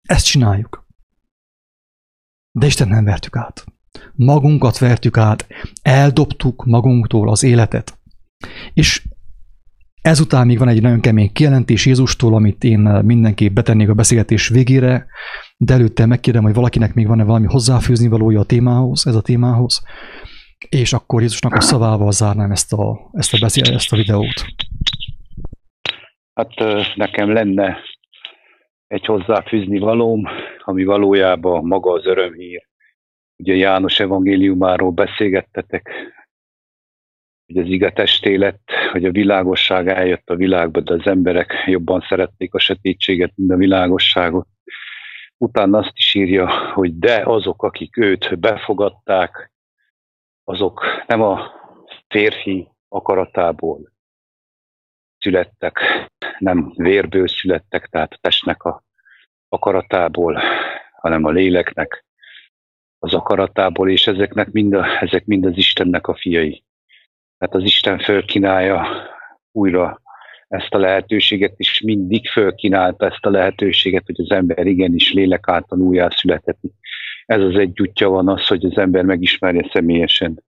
[0.09, 0.87] Ezt csináljuk.
[2.51, 3.65] De Isten nem vertük át.
[4.13, 5.47] Magunkat vertük át,
[5.83, 7.99] eldobtuk magunktól az életet.
[8.73, 9.06] És
[10.07, 15.07] ezután még van egy nagyon kemény kijelentés Jézustól, amit én mindenképp betennék a beszélgetés végére,
[15.57, 19.83] de előtte megkérdem, hogy valakinek még van-e valami hozzáfűzni valója a témához, ez a témához,
[20.69, 24.45] és akkor Jézusnak a szavával zárnám ezt a, ezt a, beszél, ezt a videót.
[26.35, 26.55] Hát
[26.95, 27.79] nekem lenne
[28.87, 30.25] egy hozzáfűzni valóm,
[30.65, 32.67] ami valójában maga az örömhír.
[33.37, 35.91] Ugye János evangéliumáról beszélgettetek,
[37.47, 38.55] hogy az ige testé
[38.91, 43.57] hogy a világosság eljött a világba, de az emberek jobban szerették a sötétséget, mint a
[43.57, 44.47] világosságot.
[45.37, 49.53] Utána azt is írja, hogy de azok, akik őt befogadták,
[50.45, 51.53] azok nem a
[52.09, 53.93] férfi akaratából
[55.19, 55.81] születtek,
[56.39, 58.85] nem vérből születtek, tehát a testnek a
[59.49, 60.41] akaratából,
[60.93, 62.05] hanem a léleknek
[62.99, 66.66] az akaratából, és ezeknek mind a, ezek mind az Istennek a fiai.
[67.39, 68.87] Tehát az Isten fölkínálja
[69.53, 70.01] újra
[70.49, 75.79] ezt a lehetőséget, és mindig fölkínálta ezt a lehetőséget, hogy az ember igenis lélek által
[75.79, 76.73] újjászületeti.
[77.27, 80.45] Ez az egy útja van az, hogy az ember megismerje személyesen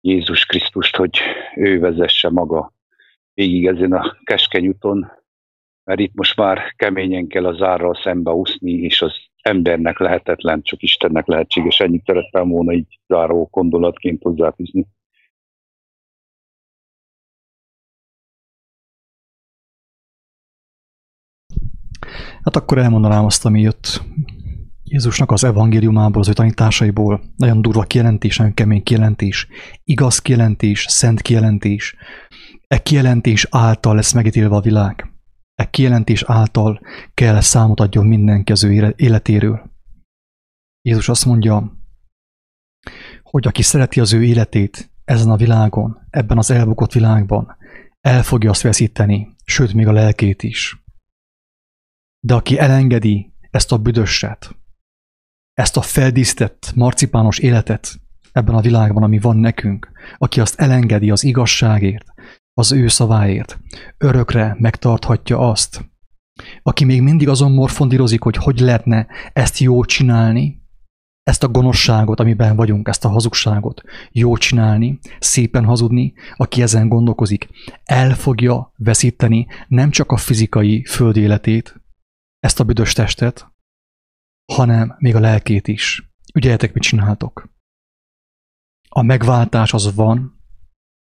[0.00, 1.18] Jézus Krisztust, hogy
[1.54, 2.72] ő vezesse maga
[3.34, 5.12] végig ezen a keskeny úton,
[5.84, 10.82] mert itt most már keményen kell az árral szembe úszni, és az embernek lehetetlen, csak
[10.82, 11.80] Istennek lehetséges.
[11.80, 14.86] Ennyit szerettem volna így záró gondolatként hozzáfűzni.
[22.44, 24.02] Hát akkor elmondanám azt, ami jött
[24.92, 27.22] Jézusnak az evangéliumából, az ő tanításaiból.
[27.36, 29.46] Nagyon durva kijelentés, nagyon kemény kijelentés,
[29.84, 31.96] igaz kijelentés, szent kijelentés.
[32.66, 35.12] E kijelentés által lesz megítélve a világ.
[35.54, 36.80] E kijelentés által
[37.14, 39.70] kell számot adjon mindenki az ő életéről.
[40.82, 41.72] Jézus azt mondja,
[43.22, 47.56] hogy aki szereti az ő életét ezen a világon, ebben az elbukott világban,
[48.00, 50.79] el fogja azt veszíteni, sőt, még a lelkét is.
[52.20, 54.56] De aki elengedi ezt a büdösset,
[55.54, 58.00] ezt a feldísztett, marcipános életet
[58.32, 62.04] ebben a világban, ami van nekünk, aki azt elengedi az igazságért,
[62.54, 63.58] az ő szaváért,
[63.98, 65.90] örökre megtarthatja azt.
[66.62, 70.60] Aki még mindig azon morfondírozik, hogy hogy lehetne ezt jó csinálni,
[71.22, 77.48] ezt a gonoszságot, amiben vagyunk, ezt a hazugságot jó csinálni, szépen hazudni, aki ezen gondolkozik,
[77.84, 81.79] el fogja veszíteni nem csak a fizikai földéletét,
[82.40, 83.52] ezt a büdös testet,
[84.52, 86.12] hanem még a lelkét is.
[86.34, 87.48] Ügyeljetek, mit csináltok.
[88.88, 90.42] A megváltás az van,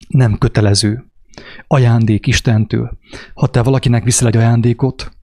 [0.09, 1.05] nem kötelező.
[1.67, 2.99] Ajándék Istentől.
[3.35, 5.17] Ha te valakinek viszel egy ajándékot,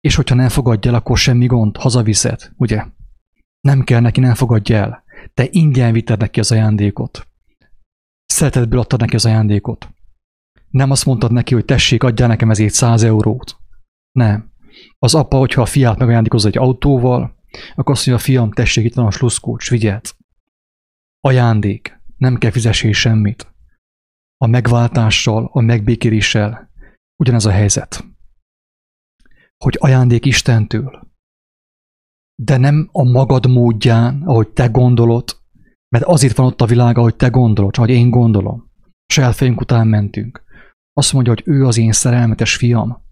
[0.00, 2.84] és hogyha nem fogadja el, akkor semmi gond, hazaviszed, ugye?
[3.60, 5.04] Nem kell neki, nem fogadja el.
[5.34, 7.28] Te ingyen vited neki az ajándékot.
[8.24, 9.88] Szeretetből adtad neki az ajándékot.
[10.70, 13.56] Nem azt mondtad neki, hogy tessék, adjál nekem ezért 100 eurót.
[14.12, 14.52] Nem.
[14.98, 17.36] Az apa, hogyha a fiát megajándékozza egy autóval,
[17.74, 20.16] akkor azt mondja, fiam, tessék, itt van a sluszkócs, vigyelt.
[21.20, 22.00] Ajándék.
[22.16, 23.54] Nem kell fizessél semmit.
[24.36, 26.70] A megváltással, a megbékéléssel
[27.16, 28.04] ugyanez a helyzet.
[29.56, 31.08] Hogy ajándék Istentől,
[32.42, 35.36] de nem a magad módján, ahogy te gondolod,
[35.88, 38.70] mert azért van ott a világ, ahogy te gondolod, ahogy én gondolom.
[39.06, 40.44] Saját fejünk után mentünk.
[40.92, 43.06] Azt mondja, hogy ő az én szerelmetes fiam.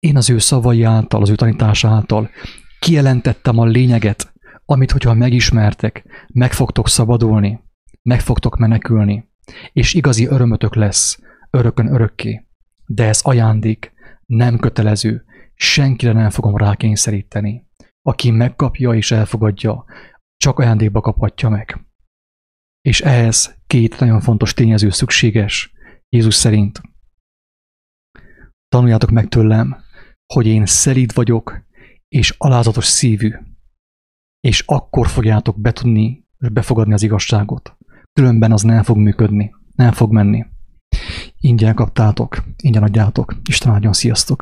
[0.00, 2.30] Én az ő szavai által, az ő tanítás által
[2.78, 4.32] kijelentettem a lényeget,
[4.64, 7.60] amit, hogyha megismertek, meg fogtok szabadulni,
[8.02, 9.30] meg fogtok menekülni,
[9.72, 11.18] és igazi örömötök lesz
[11.50, 12.46] örökön örökké.
[12.86, 13.92] De ez ajándék,
[14.26, 15.24] nem kötelező,
[15.54, 17.68] senkire nem fogom rákényszeríteni.
[18.02, 19.84] Aki megkapja és elfogadja,
[20.36, 21.84] csak ajándékba kaphatja meg.
[22.80, 25.72] És ehhez két nagyon fontos tényező szükséges,
[26.08, 26.80] Jézus szerint.
[28.68, 29.76] Tanuljátok meg tőlem,
[30.34, 31.64] hogy én szelíd vagyok,
[32.08, 33.34] és alázatos szívű,
[34.40, 37.76] és akkor fogjátok betudni és befogadni az igazságot.
[38.12, 40.44] Különben az nem fog működni, nem fog menni.
[41.40, 43.34] Ingyen kaptátok, ingyen adjátok.
[43.48, 44.38] Isten áldjon, sziasztok!